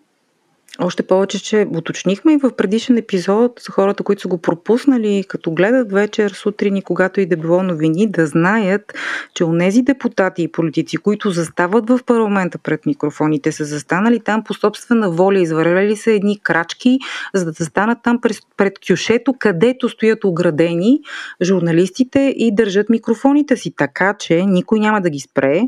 [0.81, 5.51] Още повече, че уточнихме и в предишен епизод за хората, които са го пропуснали, като
[5.51, 8.93] гледат вечер, сутрин и когато и да било новини, да знаят,
[9.35, 14.55] че онези депутати и политици, които застават в парламента пред микрофоните, са застанали там по
[14.55, 16.99] собствена воля, извървели са едни крачки,
[17.35, 21.01] за да застанат там пред, пред кюшето, където стоят оградени
[21.43, 25.63] журналистите и държат микрофоните си, така че никой няма да ги спре,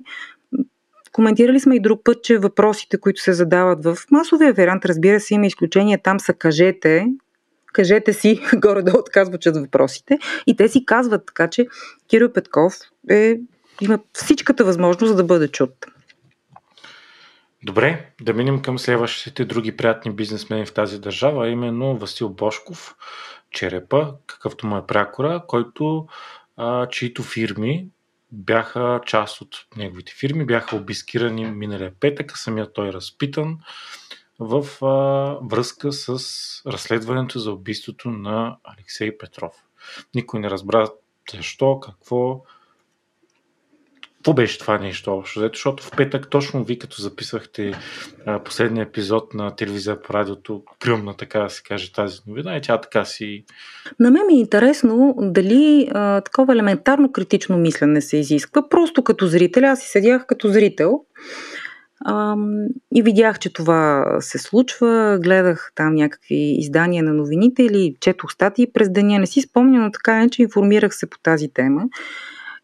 [1.16, 5.34] Коментирали сме и друг път, че въпросите, които се задават в масовия вариант, разбира се,
[5.34, 7.06] има изключения, там са кажете,
[7.72, 11.66] кажете си, горе-долу така звучат въпросите, и те си казват, така че
[12.08, 12.74] Кирил Петков
[13.10, 13.38] е,
[13.80, 15.70] има всичката възможност за да бъде чут.
[17.64, 22.94] Добре, да минем към следващите други приятни бизнесмени в тази държава, а именно Васил Бошков,
[23.50, 26.06] Черепа, какъвто му е прякора, който,
[26.56, 27.88] а, чието фирми
[28.32, 33.58] бяха част от неговите фирми, бяха обискирани миналия петък, а самия той е разпитан
[34.38, 36.08] в а, връзка с
[36.66, 39.54] разследването за убийството на Алексей Петров.
[40.14, 40.88] Никой не разбра
[41.34, 42.42] защо, какво,
[44.26, 45.40] какво беше това нещо общо?
[45.40, 47.72] Защото в петък, точно ви като записвахте
[48.26, 52.60] а, последния епизод на телевизия по радиото, гръмна така да се каже тази новина и
[52.60, 53.44] тя така си...
[54.00, 58.68] На мен ми е интересно дали а, такова елементарно критично мислене се изисква.
[58.68, 61.00] Просто като зрител, аз си седях като зрител
[62.94, 65.18] и видях, че това се случва.
[65.22, 69.18] Гледах там някакви издания на новините или четох статии през деня.
[69.18, 71.82] Не си спомням, но така е, че информирах се по тази тема.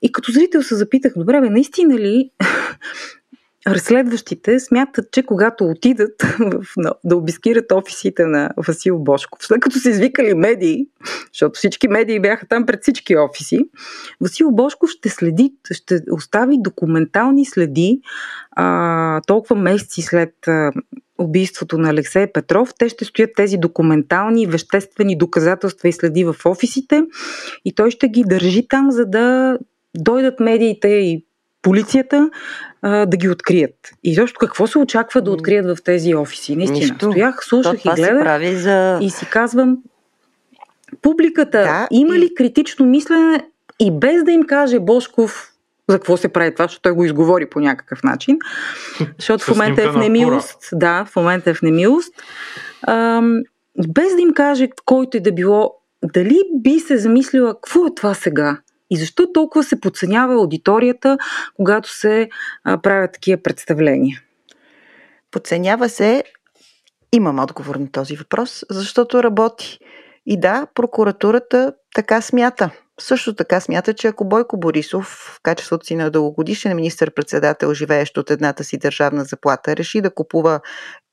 [0.02, 2.30] И като зрител се запитах, добре, бе, наистина ли
[3.66, 6.22] разследващите смятат, че когато отидат
[7.04, 10.86] да обискират офисите на Васил Бошков, след като са извикали медии,
[11.32, 13.58] защото всички медии бяха там пред всички офиси,
[14.20, 18.00] Васил Бошков ще следи, ще остави документални следи
[18.50, 20.72] а, толкова месеци след а,
[21.18, 22.74] убийството на Алексей Петров.
[22.78, 27.04] Те ще стоят тези документални, веществени доказателства и следи в офисите
[27.64, 29.58] и той ще ги държи там, за да
[29.96, 31.24] дойдат медиите и
[31.62, 32.30] полицията
[32.82, 33.74] а, да ги открият.
[34.04, 36.56] И защо какво се очаква да открият в тези офиси?
[36.56, 37.10] Наистина, Нищо.
[37.10, 38.98] стоях, слушах То и гледах прави за...
[39.02, 39.78] и си казвам,
[41.02, 43.46] публиката Да, има и- ли критично мислене
[43.80, 45.48] и без да им каже Бошков
[45.88, 48.38] за какво се прави това, защото той го изговори по някакъв начин,
[49.18, 50.58] защото в момента е в немилост.
[50.72, 52.14] Да, в момента е в немилост.
[52.86, 53.40] Ам,
[53.88, 55.74] без да им каже който и да било,
[56.04, 58.58] дали би се замислила какво е това сега?
[58.92, 61.18] И защо толкова се подценява аудиторията,
[61.56, 62.28] когато се
[62.82, 64.20] правят такива представления?
[65.30, 66.24] Подценява се.
[67.12, 69.78] Имам отговор на този въпрос, защото работи.
[70.26, 72.70] И да, прокуратурата така смята.
[73.00, 78.30] Също така смята, че ако Бойко Борисов, в качеството си на дългогодишен министър-председател, живеещ от
[78.30, 80.60] едната си държавна заплата, реши да купува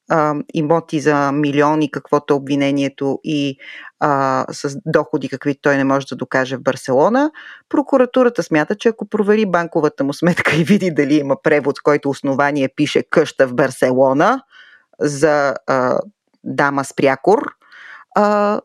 [0.09, 3.57] а, имоти за милиони, каквото е обвинението и
[3.99, 7.31] а, с доходи, каквито той не може да докаже в Барселона,
[7.69, 12.69] прокуратурата смята, че ако провери банковата му сметка и види дали има превод, който основание
[12.75, 14.43] пише къща в Барселона
[14.99, 15.99] за а,
[16.43, 17.41] дама с прякор,
[18.15, 18.61] а,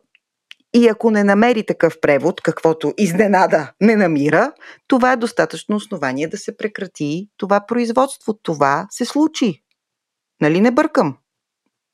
[0.75, 4.51] и ако не намери такъв превод, каквото изненада не намира,
[4.87, 8.33] това е достатъчно основание да се прекрати това производство.
[8.33, 9.63] Това се случи.
[10.41, 11.17] Нали не бъркам?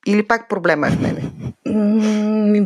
[0.08, 1.22] Или пак проблема е в мене?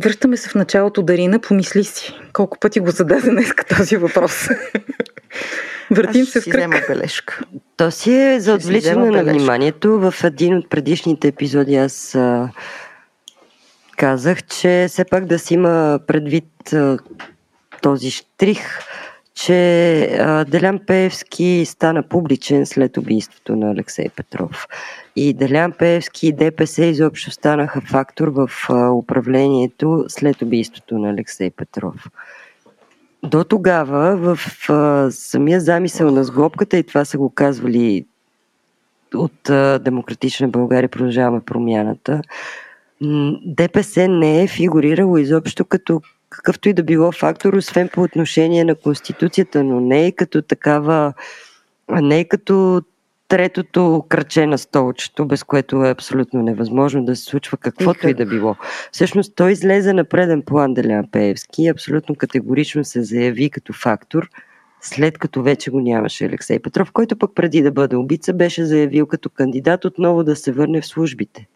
[0.00, 2.14] Връщаме се в началото, Дарина, помисли си.
[2.32, 4.48] Колко пъти го зададе днес този въпрос.
[5.90, 6.54] Въртим Аз се в кръг.
[6.54, 7.40] взема бележка.
[7.76, 10.10] То си е за отвличане на вниманието.
[10.10, 12.50] В един от предишните епизоди аз а,
[13.96, 16.98] казах, че все пак да си има предвид а,
[17.82, 18.80] този штрих,
[19.36, 24.66] че а, Делян Пеевски стана публичен след убийството на Алексей Петров.
[25.16, 28.50] И Делян Пеевски и ДПС изобщо станаха фактор в
[28.92, 32.10] управлението след убийството на Алексей Петров.
[33.22, 34.38] До тогава в
[35.12, 38.06] самия замисъл на сглобката, и това са го казвали
[39.14, 39.50] от
[39.82, 42.22] Демократична България, продължаваме промяната,
[43.46, 46.00] ДПС не е фигурирало изобщо като
[46.36, 51.12] какъвто и да било фактор, освен по отношение на Конституцията, но не е като такава,
[51.90, 52.82] не е като
[53.28, 58.26] третото кръче на столчето, без което е абсолютно невъзможно да се случва каквото и да
[58.26, 58.56] било.
[58.92, 64.28] Всъщност той излезе на преден план Делян Пеевски и абсолютно категорично се заяви като фактор,
[64.80, 69.06] след като вече го нямаше Алексей Петров, който пък преди да бъде убица беше заявил
[69.06, 71.46] като кандидат отново да се върне в службите.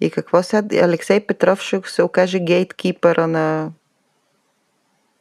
[0.00, 0.84] И какво сега?
[0.84, 3.70] Алексей Петров ще се окаже гейткипъра на...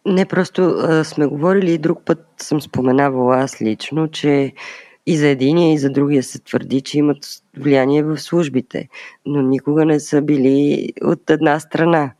[0.06, 4.54] Не, просто а, сме говорили и друг път съм споменавала аз лично, че
[5.06, 7.18] и за единия и за другия се твърди, че имат
[7.58, 8.90] влияние в службите,
[9.26, 12.12] но никога не са били от една страна.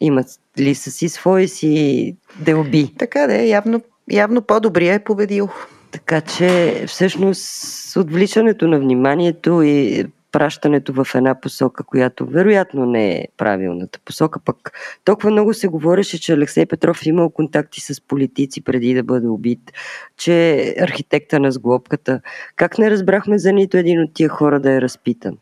[0.00, 0.26] Имат
[0.58, 2.94] ли са си свои си делби.
[2.98, 5.48] Така да е, явно, явно по-добрия е победил.
[5.90, 13.28] Така че всъщност отвличането на вниманието и пращането в една посока, която вероятно не е
[13.36, 14.72] правилната посока, пък
[15.04, 19.72] толкова много се говореше, че Алексей Петров имал контакти с политици преди да бъде убит,
[20.16, 22.20] че е архитекта на сглобката.
[22.56, 25.38] Как не разбрахме за нито един от тия хора да е разпитан?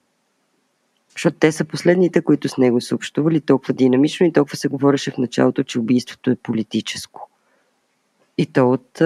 [1.13, 5.11] Защото те са последните, които с него са общували толкова динамично и толкова се говореше
[5.11, 7.29] в началото, че убийството е политическо.
[8.39, 9.03] И то от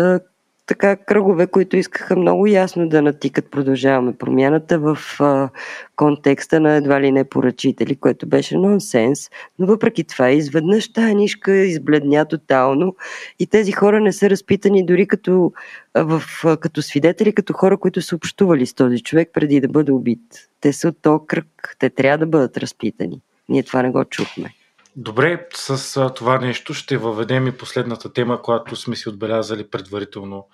[0.67, 5.49] така кръгове, които искаха много ясно да натикат продължаваме промяната в а,
[5.97, 11.57] контекста на едва ли не поръчители, което беше нонсенс, но въпреки това изведнъж тая нишка
[11.57, 12.97] избледня тотално
[13.39, 15.53] и тези хора не са разпитани дори като,
[15.95, 19.93] в, а, като свидетели, като хора, които са общували с този човек преди да бъде
[19.93, 20.49] убит.
[20.61, 23.21] Те са от този кръг, те трябва да бъдат разпитани.
[23.49, 24.51] Ние това не го чухме.
[24.97, 30.49] Добре, с това нещо ще въведем и последната тема, която сме си отбелязали предварително,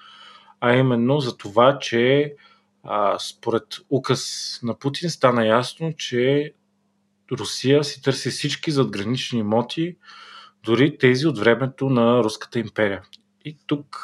[0.61, 2.35] а именно за това, че
[2.83, 6.53] а, според указ на Путин стана ясно, че
[7.33, 9.97] Русия си търси всички задгранични имоти,
[10.65, 13.03] дори тези от времето на Руската империя.
[13.45, 13.97] И тук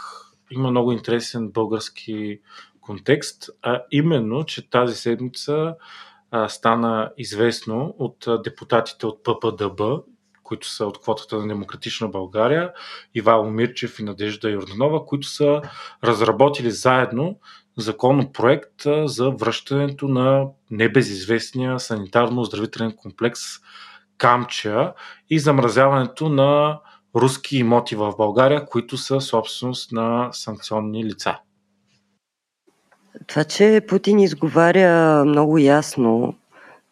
[0.51, 2.41] има много интересен български
[2.81, 5.75] контекст, а именно, че тази седмица
[6.31, 9.83] а, стана известно от депутатите от ППДБ,
[10.47, 12.73] които са от квотата на Демократична България,
[13.15, 15.63] Ивало Мирчев и Надежда Йорданова, които са
[16.05, 17.39] разработили заедно
[17.79, 23.41] законопроект за връщането на небезизвестния санитарно-оздравителен комплекс
[24.19, 24.93] Камча
[25.31, 26.81] и замразяването на
[27.17, 31.39] руски имоти в България, които са собственост на санкционни лица.
[33.27, 36.35] Това, че Путин изговаря много ясно,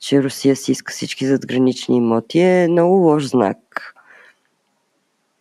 [0.01, 3.59] че Русия си иска всички задгранични имоти е много лош знак.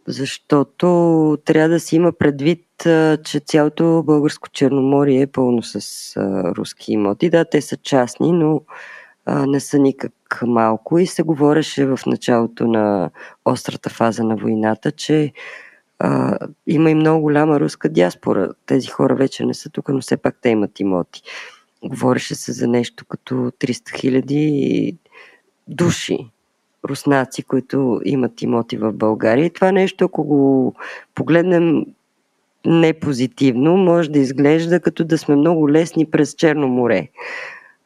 [0.07, 0.87] Защото
[1.45, 2.65] трябва да си има предвид,
[3.23, 6.13] че цялото българско Черноморие е пълно с
[6.57, 7.29] руски имоти.
[7.29, 8.61] Да, те са частни, но
[9.27, 13.09] не са никак малко и се говореше в началото на
[13.45, 15.33] острата фаза на войната, че
[16.67, 18.49] има и много голяма руска диаспора.
[18.65, 21.21] Тези хора вече не са тук, но все пак те имат имоти.
[21.83, 24.97] Говореше се за нещо като 300 хиляди
[25.67, 26.17] души
[26.89, 29.45] руснаци, които имат имоти в България.
[29.45, 30.73] И това нещо, ако го
[31.15, 31.85] погледнем
[32.65, 37.07] не позитивно, може да изглежда като да сме много лесни през Черно море.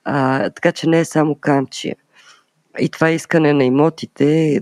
[0.03, 1.95] А, така че не е само Камчия.
[2.79, 4.59] И това искане на имотите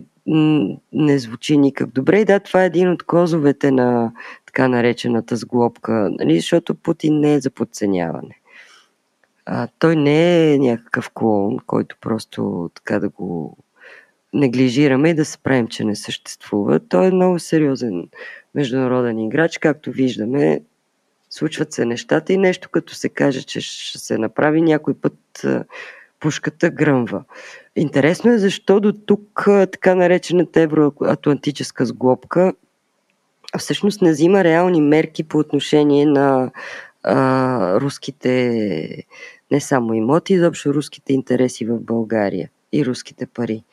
[0.94, 2.20] не звучи никак добре.
[2.20, 4.12] И да, това е един от козовете на
[4.46, 6.36] така наречената сглобка, нали?
[6.36, 8.40] защото Путин не е за подценяване.
[9.46, 13.58] А, той не е някакъв клон, който просто така да го
[14.34, 16.80] неглижираме и да се правим, че не съществува.
[16.80, 18.10] Той е много сериозен
[18.56, 20.62] международен играч, както виждаме.
[21.30, 25.46] Случват се нещата и нещо като се каже, че ще се направи, някой път
[26.20, 27.24] пушката гръмва.
[27.76, 32.54] Интересно е защо до тук така наречената евроатлантическа сглобка
[33.58, 36.52] всъщност не взима реални мерки по отношение на
[37.04, 39.04] а, руските,
[39.52, 43.64] не само имоти, изобщо руските интереси в България и руските пари.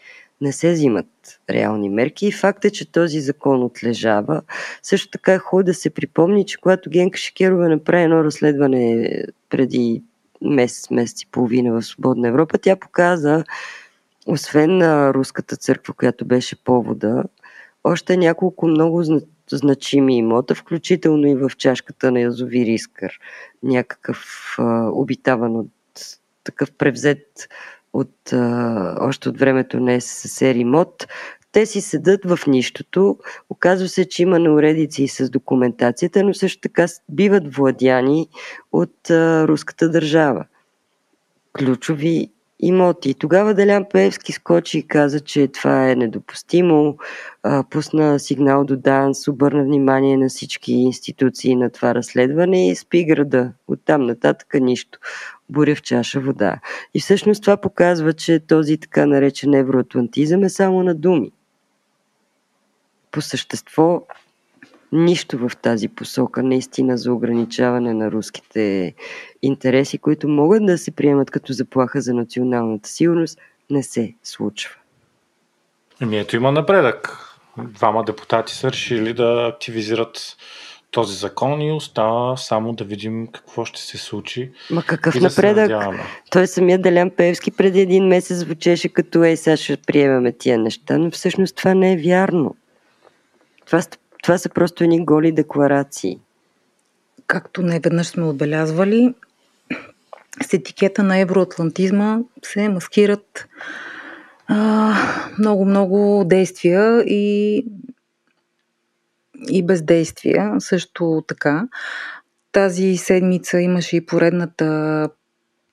[0.41, 1.07] Не се взимат
[1.51, 4.43] реални мерки и факт е, че този закон отлежава.
[4.83, 9.11] Също така е хубаво да се припомни, че когато Генка Шикерова направи едно разследване
[9.51, 10.03] преди
[10.41, 13.45] месец, месец и половина в Свободна Европа, тя показа,
[14.27, 17.25] освен на руската църква, която беше повода,
[17.85, 19.03] още няколко много
[19.51, 23.18] значими имота, включително и в чашката на Язовир Искър.
[23.62, 25.68] Някакъв а, обитаван от
[26.45, 27.49] такъв превзет
[27.93, 31.07] от, а, още от времето на СССР имот.
[31.53, 33.18] Те си седат в нищото.
[33.51, 38.28] Оказва се, че има неуредици и с документацията, но също така биват владяни
[38.72, 40.45] от а, руската държава.
[41.59, 42.30] Ключови
[42.63, 43.15] имоти.
[43.15, 46.97] Тогава Делян Пеевски скочи и каза, че това е недопустимо.
[47.71, 53.53] Пусна сигнал до ДАНС, обърна внимание на всички институции на това разследване и спи града.
[53.69, 54.99] Оттам нататък нищо.
[55.49, 56.61] Буря в чаша вода.
[56.95, 61.33] И всъщност това показва, че този така наречен евроатлантизъм е само на думи.
[63.11, 64.03] По същество
[64.93, 68.95] нищо в тази посока, наистина за ограничаване на руските
[69.43, 73.38] интереси, които могат да се приемат като заплаха за националната сигурност,
[73.70, 74.76] не се случва.
[76.01, 77.18] Ами ето има напредък.
[77.59, 80.36] Двама депутати са решили да активизират
[80.90, 84.51] този закон и остава само да видим какво ще се случи.
[84.70, 85.68] Ма какъв напредък?
[85.68, 85.93] Да
[86.30, 90.99] Той самият Делян Певски преди един месец звучеше като ей, сега ще приемаме тия неща,
[90.99, 92.57] но всъщност това не е вярно.
[93.66, 93.82] Това
[94.23, 96.20] това са просто едни голи декларации.
[97.27, 99.14] Както не веднъж сме отбелязвали,
[100.43, 103.49] с етикета на евроатлантизма се маскират
[105.39, 107.66] много-много действия и,
[109.49, 111.68] и бездействия също така.
[112.53, 115.09] Тази седмица имаше и поредната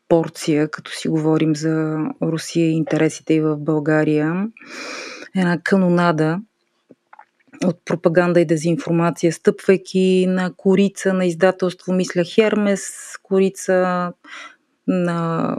[0.09, 4.47] порция, като си говорим за Русия и интересите и в България.
[5.35, 6.39] Една канонада
[7.65, 12.91] от пропаганда и дезинформация, стъпвайки на корица на издателство, мисля, Хермес,
[13.23, 14.11] корица
[14.87, 15.57] на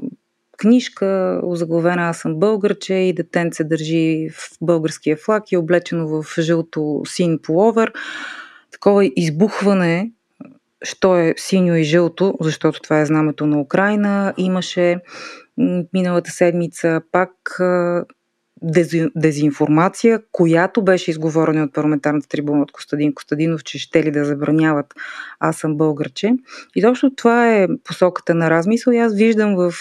[0.59, 7.03] книжка, озаглавена Аз съм българче и детенце държи в българския флаг и облечено в жълто
[7.07, 7.93] син половер.
[8.73, 10.11] Такова избухване,
[10.83, 14.35] що е синьо и жълто, защото това е знамето на Украина.
[14.37, 15.01] Имаше
[15.93, 17.31] миналата седмица пак
[19.17, 24.95] дезинформация, която беше изговорена от парламентарната трибуна от Костадин Костадинов, че ще ли да забраняват
[25.41, 26.35] аз съм българче.
[26.75, 29.75] И точно това е посоката на размисъл и аз виждам в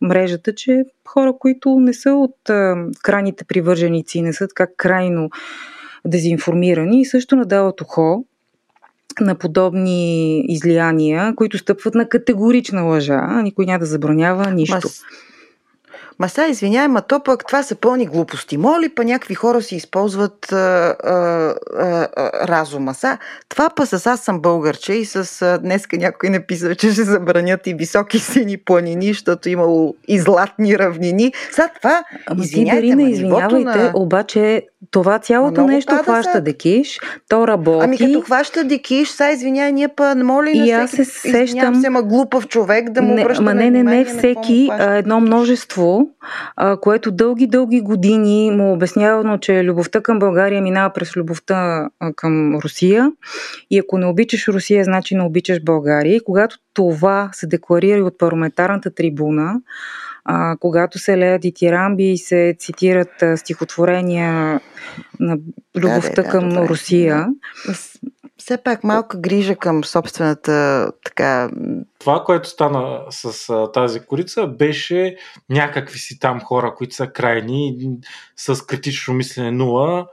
[0.00, 5.30] мрежата, че хора, които не са от а, крайните привърженици, не са така крайно
[6.04, 8.24] дезинформирани и също надават ухо
[9.20, 13.42] на подобни излияния, които стъпват на категорична лъжа.
[13.42, 14.74] Никой няма да забранява нищо.
[14.76, 14.90] Ма
[16.26, 18.56] сега, извиняй, ма то пък това са пълни глупости.
[18.56, 20.56] Моли па някакви хора си използват а,
[21.04, 21.16] а,
[22.16, 22.94] а, разума.
[22.94, 23.18] Са,
[23.48, 27.66] това па с аз съм българче и с а, днеска някой написал, че ще забранят
[27.66, 31.32] и високи сини планини, защото имало и златни равнини.
[31.52, 33.92] Са, това, Ама ти, извиняйте, Дарина, ма, извинявайте, на...
[33.94, 37.84] обаче това цялото Много нещо хваща декиш, то работи.
[37.84, 41.80] Ами като хваща дикиш, са, извиняй, ние па не моли И на аз се сещам-
[41.80, 46.10] се, ма глупав човек да му не, ма не, не, не всеки, а едно множество,
[46.56, 52.12] а, което дълги, дълги години му обяснявано, че любовта към България минава през любовта а,
[52.12, 53.12] към Русия.
[53.70, 56.16] И ако не обичаш Русия, значи не обичаш България.
[56.16, 59.60] И когато това се декларира и от парламентарната трибуна,
[60.24, 64.60] а, когато се леят и тирамби и се цитират а, стихотворения
[65.20, 65.38] на
[65.76, 66.68] любовта да, към добре.
[66.68, 67.26] Русия,
[67.72, 67.98] С-
[68.36, 71.50] Все пак малка грижа към собствената така...
[71.98, 75.16] Това, което стана с а, тази корица, беше
[75.50, 77.90] някакви си там хора, които са крайни,
[78.36, 80.06] с критично мислене нула,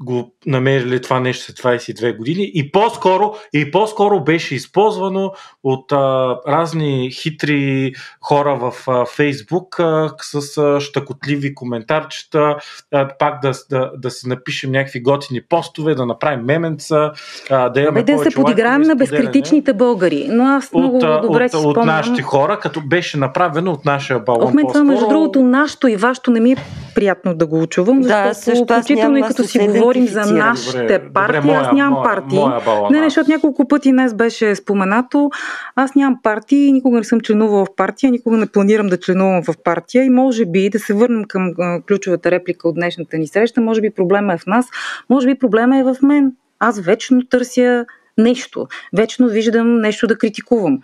[0.00, 5.32] го намерили това нещо след 22 години и по-скоро, и по-скоро беше използвано
[5.64, 12.56] от а, разни хитри хора в а, Фейсбук а, с а, щакотливи коментарчета,
[12.92, 17.12] а, пак да, да, да си напишем някакви готини постове, да направим меменца,
[17.50, 20.26] а, да имаме Бе, да се подиграем на безкритичните българи.
[20.30, 21.86] Но аз много от, а, добре от, си от спомням.
[21.86, 24.42] нашите хора, като беше направено от нашия балон.
[24.42, 26.56] Ох, мен това, между другото, нашето и вашето не ми е
[26.96, 30.78] приятно да го чувам, Да, защото аз включително и като аз си говорим за нашите
[30.82, 32.38] Добре, партии, добре, аз моя- нямам моя- партии.
[32.38, 32.60] моя
[32.90, 33.04] не, не, аз.
[33.04, 35.30] защото няколко пъти днес беше споменато.
[35.76, 39.54] Аз нямам партии, никога не съм членувала в партия, никога не планирам да членувам в
[39.64, 43.60] партия и може би да се върнем към а, ключовата реплика от днешната ни среща,
[43.60, 44.66] може би проблема е в нас,
[45.10, 46.32] може би проблема е в мен.
[46.58, 47.84] Аз вечно търся
[48.18, 50.78] нещо, вечно виждам нещо да критикувам.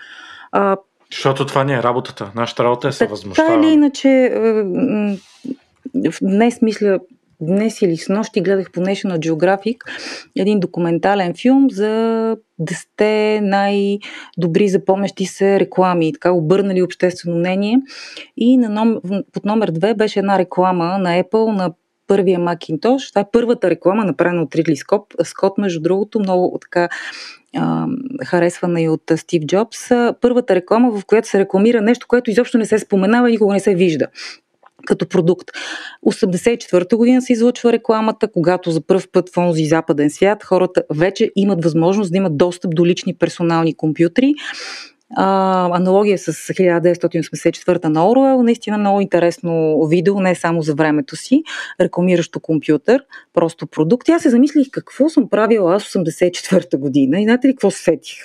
[0.52, 0.76] А,
[1.12, 2.30] Защото това не е работата.
[2.34, 4.62] Нашата работа е да се така или иначе, е,
[6.23, 6.98] днес мисля,
[7.40, 9.77] днес или с нощи гледах по National Geographic
[10.36, 17.78] един документален филм за десте най-добри запомнящи се реклами, така обърнали обществено мнение.
[18.36, 19.01] И на ном,
[19.32, 21.73] под номер две беше една реклама на Apple на
[22.06, 23.09] първия Macintosh.
[23.09, 26.89] Това е първата реклама, направена от Ридли Скот, Скот между другото, много така
[28.24, 29.89] харесвана и от Стив Джобс.
[30.20, 33.60] Първата реклама, в която се рекламира нещо, което изобщо не се споменава и никога не
[33.60, 34.06] се вижда
[34.86, 35.50] като продукт.
[36.06, 41.30] 84-та година се излъчва рекламата, когато за първ път в онзи западен свят хората вече
[41.36, 44.34] имат възможност да имат достъп до лични персонални компютри.
[45.16, 51.42] А, аналогия с 1984 на Оруел, наистина много интересно видео, не само за времето си,
[51.80, 54.09] рекламиращо компютър, просто продукт.
[54.09, 58.18] Аз се замислих какво съм правила аз 84 година и знаете ли какво се сетих?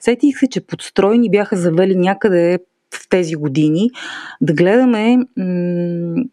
[0.00, 2.58] Сетих се, че подстройни бяха завели някъде
[2.94, 3.90] в тези години
[4.40, 6.24] да гледаме м-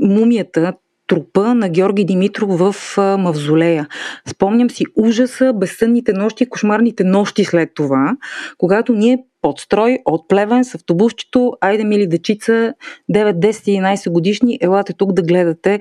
[0.00, 0.72] мумията,
[1.06, 2.74] трупа на Георги Димитров в
[3.18, 3.88] мавзолея.
[4.26, 8.16] Спомням си ужаса, безсънните нощи, кошмарните нощи след това,
[8.58, 12.74] когато ние под строй, от плевен с автобусчето, айде мили дечица,
[13.12, 15.78] 9, 10, 11 годишни, елате тук да гледате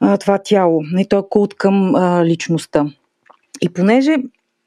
[0.00, 0.82] а, това тяло.
[0.98, 2.86] И то е култ към а, личността.
[3.60, 4.16] И понеже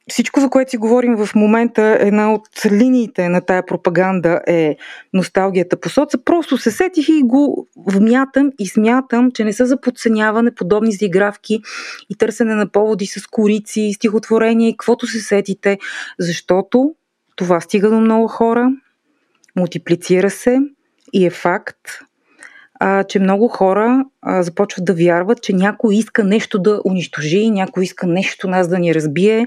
[0.09, 4.77] всичко, за което си говорим в момента, една от линиите на тая пропаганда е
[5.13, 6.23] носталгията по соца.
[6.23, 11.61] Просто се сетих и го вмятам и смятам, че не са за подценяване подобни заигравки
[12.09, 15.77] и търсене на поводи с корици, стихотворения и каквото се сетите,
[16.19, 16.95] защото
[17.35, 18.71] това стига до много хора,
[19.55, 20.59] мултиплицира се
[21.13, 21.79] и е факт,
[22.79, 27.83] а, че много хора а, започват да вярват, че някой иска нещо да унищожи, някой
[27.83, 29.45] иска нещо нас да ни разбие.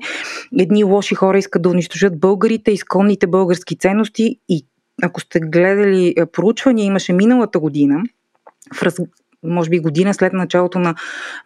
[0.59, 4.67] Едни лоши хора искат да унищожат българите, изконните български ценности и
[5.03, 8.03] ако сте гледали проучвания, имаше миналата година,
[8.75, 8.97] в раз...
[9.43, 10.95] може би година след началото на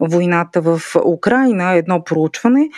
[0.00, 2.68] войната в Украина, едно проучване.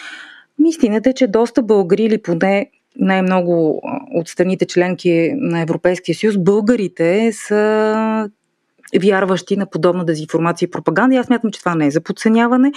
[0.66, 3.82] Истината е, че доста българи или поне най-много
[4.14, 8.30] от страните членки на Европейския съюз, българите са
[8.98, 11.14] вярващи на подобна дезинформация и пропаганда.
[11.14, 12.72] И аз мятам, че това не е за подценяване.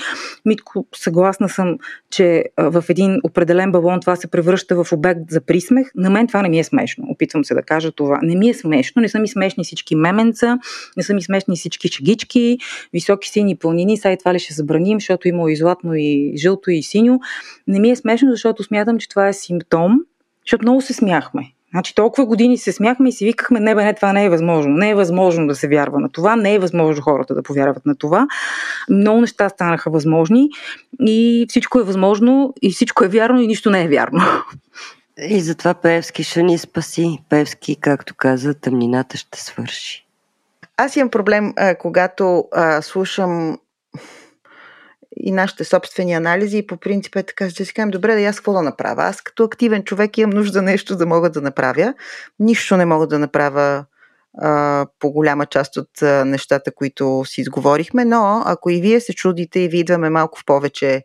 [0.45, 1.77] Митко, съгласна съм,
[2.09, 5.87] че в един определен балон това се превръща в обект за присмех.
[5.95, 7.05] На мен това не ми е смешно.
[7.09, 8.19] Опитвам се да кажа това.
[8.23, 9.01] Не ми е смешно.
[9.01, 10.57] Не са ми смешни всички меменца,
[10.97, 12.57] не са ми смешни всички шегички,
[12.93, 13.97] високи сини пълнини.
[13.97, 17.19] Сега и това ли ще забраним, защото има и златно, и жълто, и синьо.
[17.67, 19.99] Не ми е смешно, защото смятам, че това е симптом,
[20.45, 21.51] защото много се смяхме.
[21.71, 24.73] Значи толкова години се смяхме и си викахме, не бе, не, това не е възможно.
[24.73, 27.95] Не е възможно да се вярва на това, не е възможно хората да повярват на
[27.95, 28.27] това.
[28.89, 30.49] Много неща станаха възможни
[30.99, 34.21] и всичко е възможно и всичко е вярно и нищо не е вярно.
[35.29, 37.19] И затова Певски ще ни спаси.
[37.29, 40.05] Певски, както каза, тъмнината ще свърши.
[40.77, 43.57] Аз имам проблем, а, когато а, слушам
[45.19, 48.35] и нашите собствени анализи и по принцип е така, че си кажем, добре, да аз
[48.35, 49.03] какво да направя?
[49.03, 51.93] Аз като активен човек имам нужда нещо да мога да направя.
[52.39, 53.85] Нищо не мога да направя
[54.41, 59.13] а, по голяма част от а, нещата, които си изговорихме, но ако и вие се
[59.13, 61.03] чудите и ви идваме малко в повече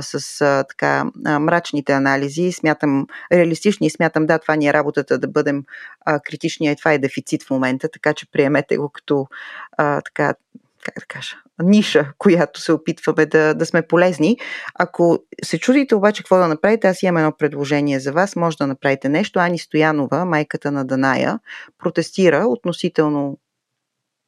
[0.00, 5.18] с а, така а, мрачните анализи, смятам реалистични и смятам, да, това ни е работата
[5.18, 5.64] да бъдем
[6.04, 9.26] а, критични, и това е дефицит в момента, така че приемете го като
[9.76, 10.34] а, така
[10.84, 14.38] как да кажа, ниша, която се опитваме да, да сме полезни.
[14.74, 18.36] Ако се чудите обаче какво да направите, аз имам едно предложение за вас.
[18.36, 19.38] Може да направите нещо.
[19.38, 21.40] Ани Стоянова, майката на Даная,
[21.78, 23.38] протестира относително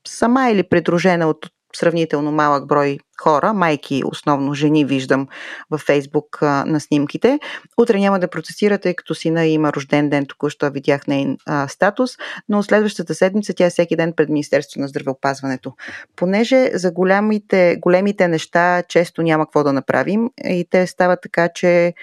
[0.06, 5.28] сама или придружена от сравнително малък брой хора, майки, основно жени, виждам
[5.70, 7.38] във Фейсбук а, на снимките.
[7.78, 11.36] Утре няма да протестира, тъй като сина има рожден ден, току-що видях нейн
[11.68, 12.10] статус,
[12.48, 15.72] но следващата седмица тя е всеки ден пред Министерството на здравеопазването.
[16.16, 21.94] Понеже за големите, големите неща често няма какво да направим и те стават така, че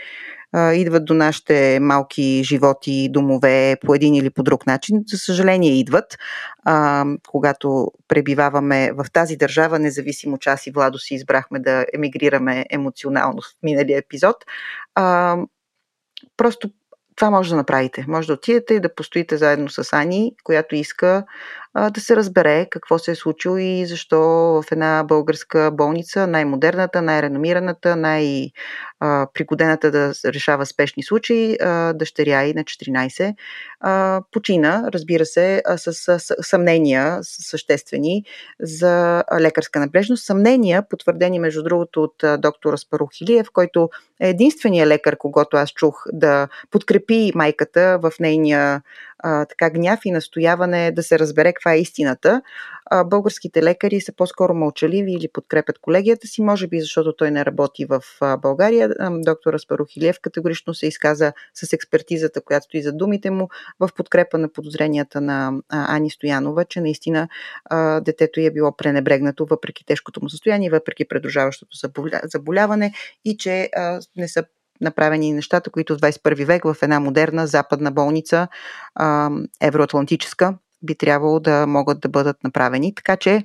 [0.55, 5.03] идват до нашите малки животи, домове по един или по друг начин.
[5.07, 6.17] За съжаление идват,
[6.65, 12.65] а, когато пребиваваме в тази държава, независимо че аз и Владо си избрахме да емигрираме
[12.69, 14.35] емоционално в миналия епизод.
[14.95, 15.37] А,
[16.37, 16.69] просто
[17.15, 18.05] това може да направите.
[18.07, 21.25] Може да отидете и да постоите заедно с Ани, която иска
[21.75, 24.19] да се разбере какво се е случило и защо
[24.61, 31.57] в една българска болница, най-модерната, най-реномираната, най-пригодената да решава спешни случаи,
[31.93, 33.35] дъщеря и на 14
[33.79, 38.23] а, почина, разбира се, с, съмнения съществени
[38.59, 40.25] за лекарска наблежност.
[40.25, 43.89] Съмнения, потвърдени между другото от доктор Аспарухилиев, който
[44.19, 48.81] е единствения лекар, когато аз чух да подкрепи майката в нейния
[49.23, 52.41] така гняв и настояване да се разбере каква е истината.
[53.05, 57.85] Българските лекари са по-скоро мълчаливи или подкрепят колегията си, може би защото той не работи
[57.85, 58.01] в
[58.41, 58.89] България.
[59.25, 64.49] Доктор Аспарухилиев категорично се изказа с експертизата, която и за думите му в подкрепа на
[64.49, 67.27] подозренията на Ани Стоянова, че наистина
[68.01, 71.77] детето й е било пренебрегнато въпреки тежкото му състояние, въпреки предружаващото
[72.23, 72.93] заболяване
[73.25, 73.69] и че
[74.17, 74.43] не са
[74.81, 78.47] направени нещата, които в 21 век в една модерна западна болница,
[79.61, 82.95] евроатлантическа, би трябвало да могат да бъдат направени.
[82.95, 83.43] Така че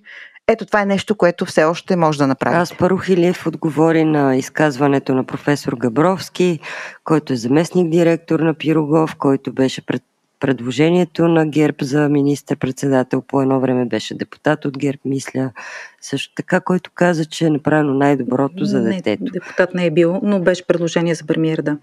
[0.49, 2.57] ето това е нещо, което все още може да направи.
[2.57, 6.61] Аз Парухилиев отговори на изказването на професор Габровски,
[7.05, 10.03] който е заместник директор на Пирогов, който беше пред
[10.41, 15.53] предложението на ГЕРБ за министър-председател по едно време беше депутат от ГЕРБ, мисля.
[16.01, 19.25] Също така, който каза, че е направено най-доброто за детето.
[19.25, 21.79] Не, депутат не е бил, но беше предложение за премиер, да.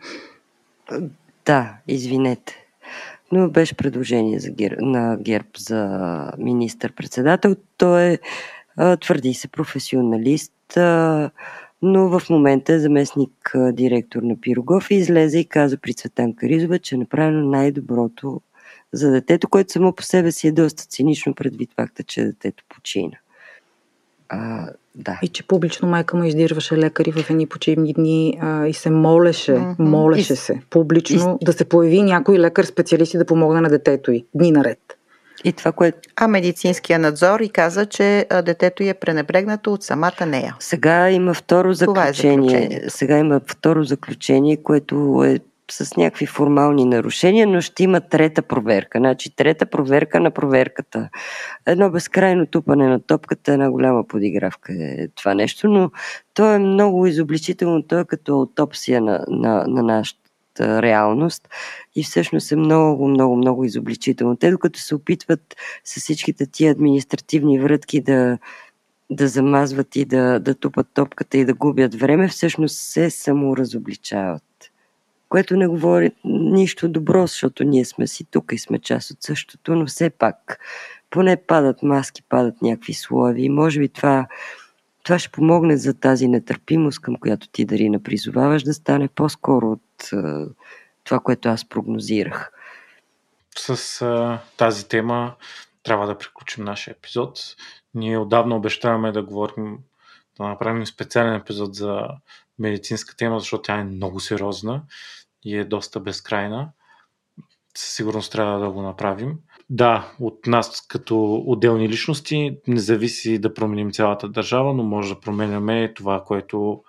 [1.46, 2.67] Да, извинете.
[3.32, 4.78] Но беше предложение за гер...
[4.80, 7.56] на ГЕРБ за министър-председател.
[7.78, 8.18] Той е,
[8.98, 10.54] твърди се, професионалист,
[11.82, 16.80] но в момента е заместник директор на Пирогов и излезе и каза при Цветан Каризова,
[16.80, 18.42] че е направено най-доброто
[18.94, 23.18] за детето, което само по себе си е доста цинично предвид факта, че детето почина.
[24.30, 25.20] А, да.
[25.22, 29.52] И че публично майка му издирваше лекари в едни почивни дни а, и се молеше,
[29.52, 29.80] mm-hmm.
[29.80, 30.36] молеше и...
[30.36, 31.46] се публично и...
[31.46, 34.80] да се появи някой лекар специалист и да помогне на детето й дни наред.
[35.44, 35.98] И това, което...
[36.16, 40.56] А медицинския надзор и каза, че детето е пренебрегнато от самата нея.
[40.60, 42.82] Сега има второ заключение.
[42.86, 45.40] Е Сега има второ заключение, което е
[45.72, 49.00] с някакви формални нарушения, но ще има трета проверка.
[49.00, 51.10] Значи трета проверка на проверката.
[51.66, 55.92] Едно безкрайно тупане на топката, една голяма подигравка е това нещо, но
[56.34, 57.84] то е много изобличително.
[57.84, 61.50] То е като аутопсия на, на, на нашата реалност
[61.96, 64.36] и всъщност е много, много, много изобличително.
[64.36, 68.38] Те докато се опитват с всичките тия административни врътки да
[69.10, 74.44] да замазват и да, да тупат топката и да губят време, всъщност се саморазобличават
[75.30, 79.76] което не говори нищо добро, защото ние сме си тук и сме част от същото,
[79.76, 80.60] но все пак
[81.10, 84.28] поне падат маски, падат някакви слоеви и може би това,
[85.04, 90.10] това ще помогне за тази нетърпимост, към която ти Дарина призоваваш, да стане по-скоро от
[91.04, 92.52] това, което аз прогнозирах.
[93.58, 95.36] С а, тази тема
[95.84, 97.40] трябва да приключим нашия епизод.
[97.94, 99.78] Ние отдавна обещаваме да говорим,
[100.40, 102.08] да направим специален епизод за
[102.60, 104.84] медицинска тема, защото тя е много сериозна
[105.44, 106.70] и е доста безкрайна.
[107.78, 109.40] Със сигурност трябва да го направим.
[109.70, 115.20] Да, от нас като отделни личности не зависи да променим цялата държава, но може да
[115.20, 116.84] променяме това, което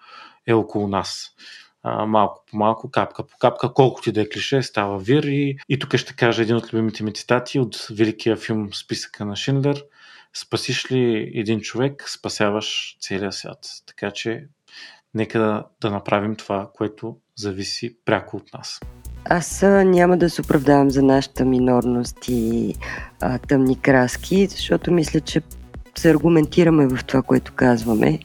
[0.46, 1.30] е около нас.
[1.82, 5.22] А, малко по малко, капка по капка, колкото ти да е клише, става вир.
[5.22, 9.36] И, и тук ще кажа един от любимите ми цитати от великия филм Списъка на
[9.36, 9.84] Шиндлер.
[10.34, 13.58] спасиш ли един човек, спасяваш целия свят.
[13.86, 14.48] Така че
[15.14, 18.80] нека да, да направим това, което зависи пряко от нас.
[19.24, 22.74] Аз няма да се оправдавам за нашата минорност и
[23.20, 25.42] а, тъмни краски, защото мисля, че
[25.98, 28.18] се аргументираме в това, което казваме.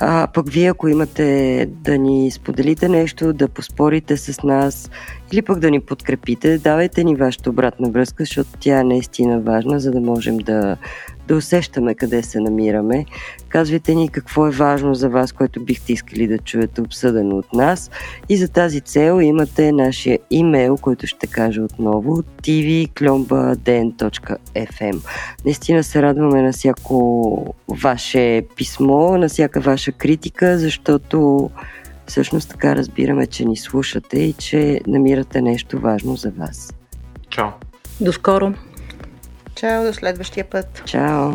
[0.00, 4.90] А пък вие, ако имате да ни споделите нещо, да поспорите с нас
[5.32, 9.80] или пък да ни подкрепите, давайте ни вашата обратна връзка, защото тя е наистина важна,
[9.80, 10.76] за да можем да
[11.28, 13.04] да усещаме къде се намираме.
[13.48, 17.90] Казвайте ни какво е важно за вас, което бихте искали да чуете обсъдено от нас.
[18.28, 25.00] И за тази цел имате нашия имейл, който ще кажа отново tvklombaden.fm
[25.44, 31.50] Наистина се радваме на всяко ваше писмо, на всяка ваша критика, защото
[32.06, 36.74] всъщност така разбираме, че ни слушате и че намирате нещо важно за вас.
[37.30, 37.48] Чао!
[38.00, 38.52] До скоро!
[39.54, 40.82] Чао, до следващия път.
[40.84, 41.32] Чао!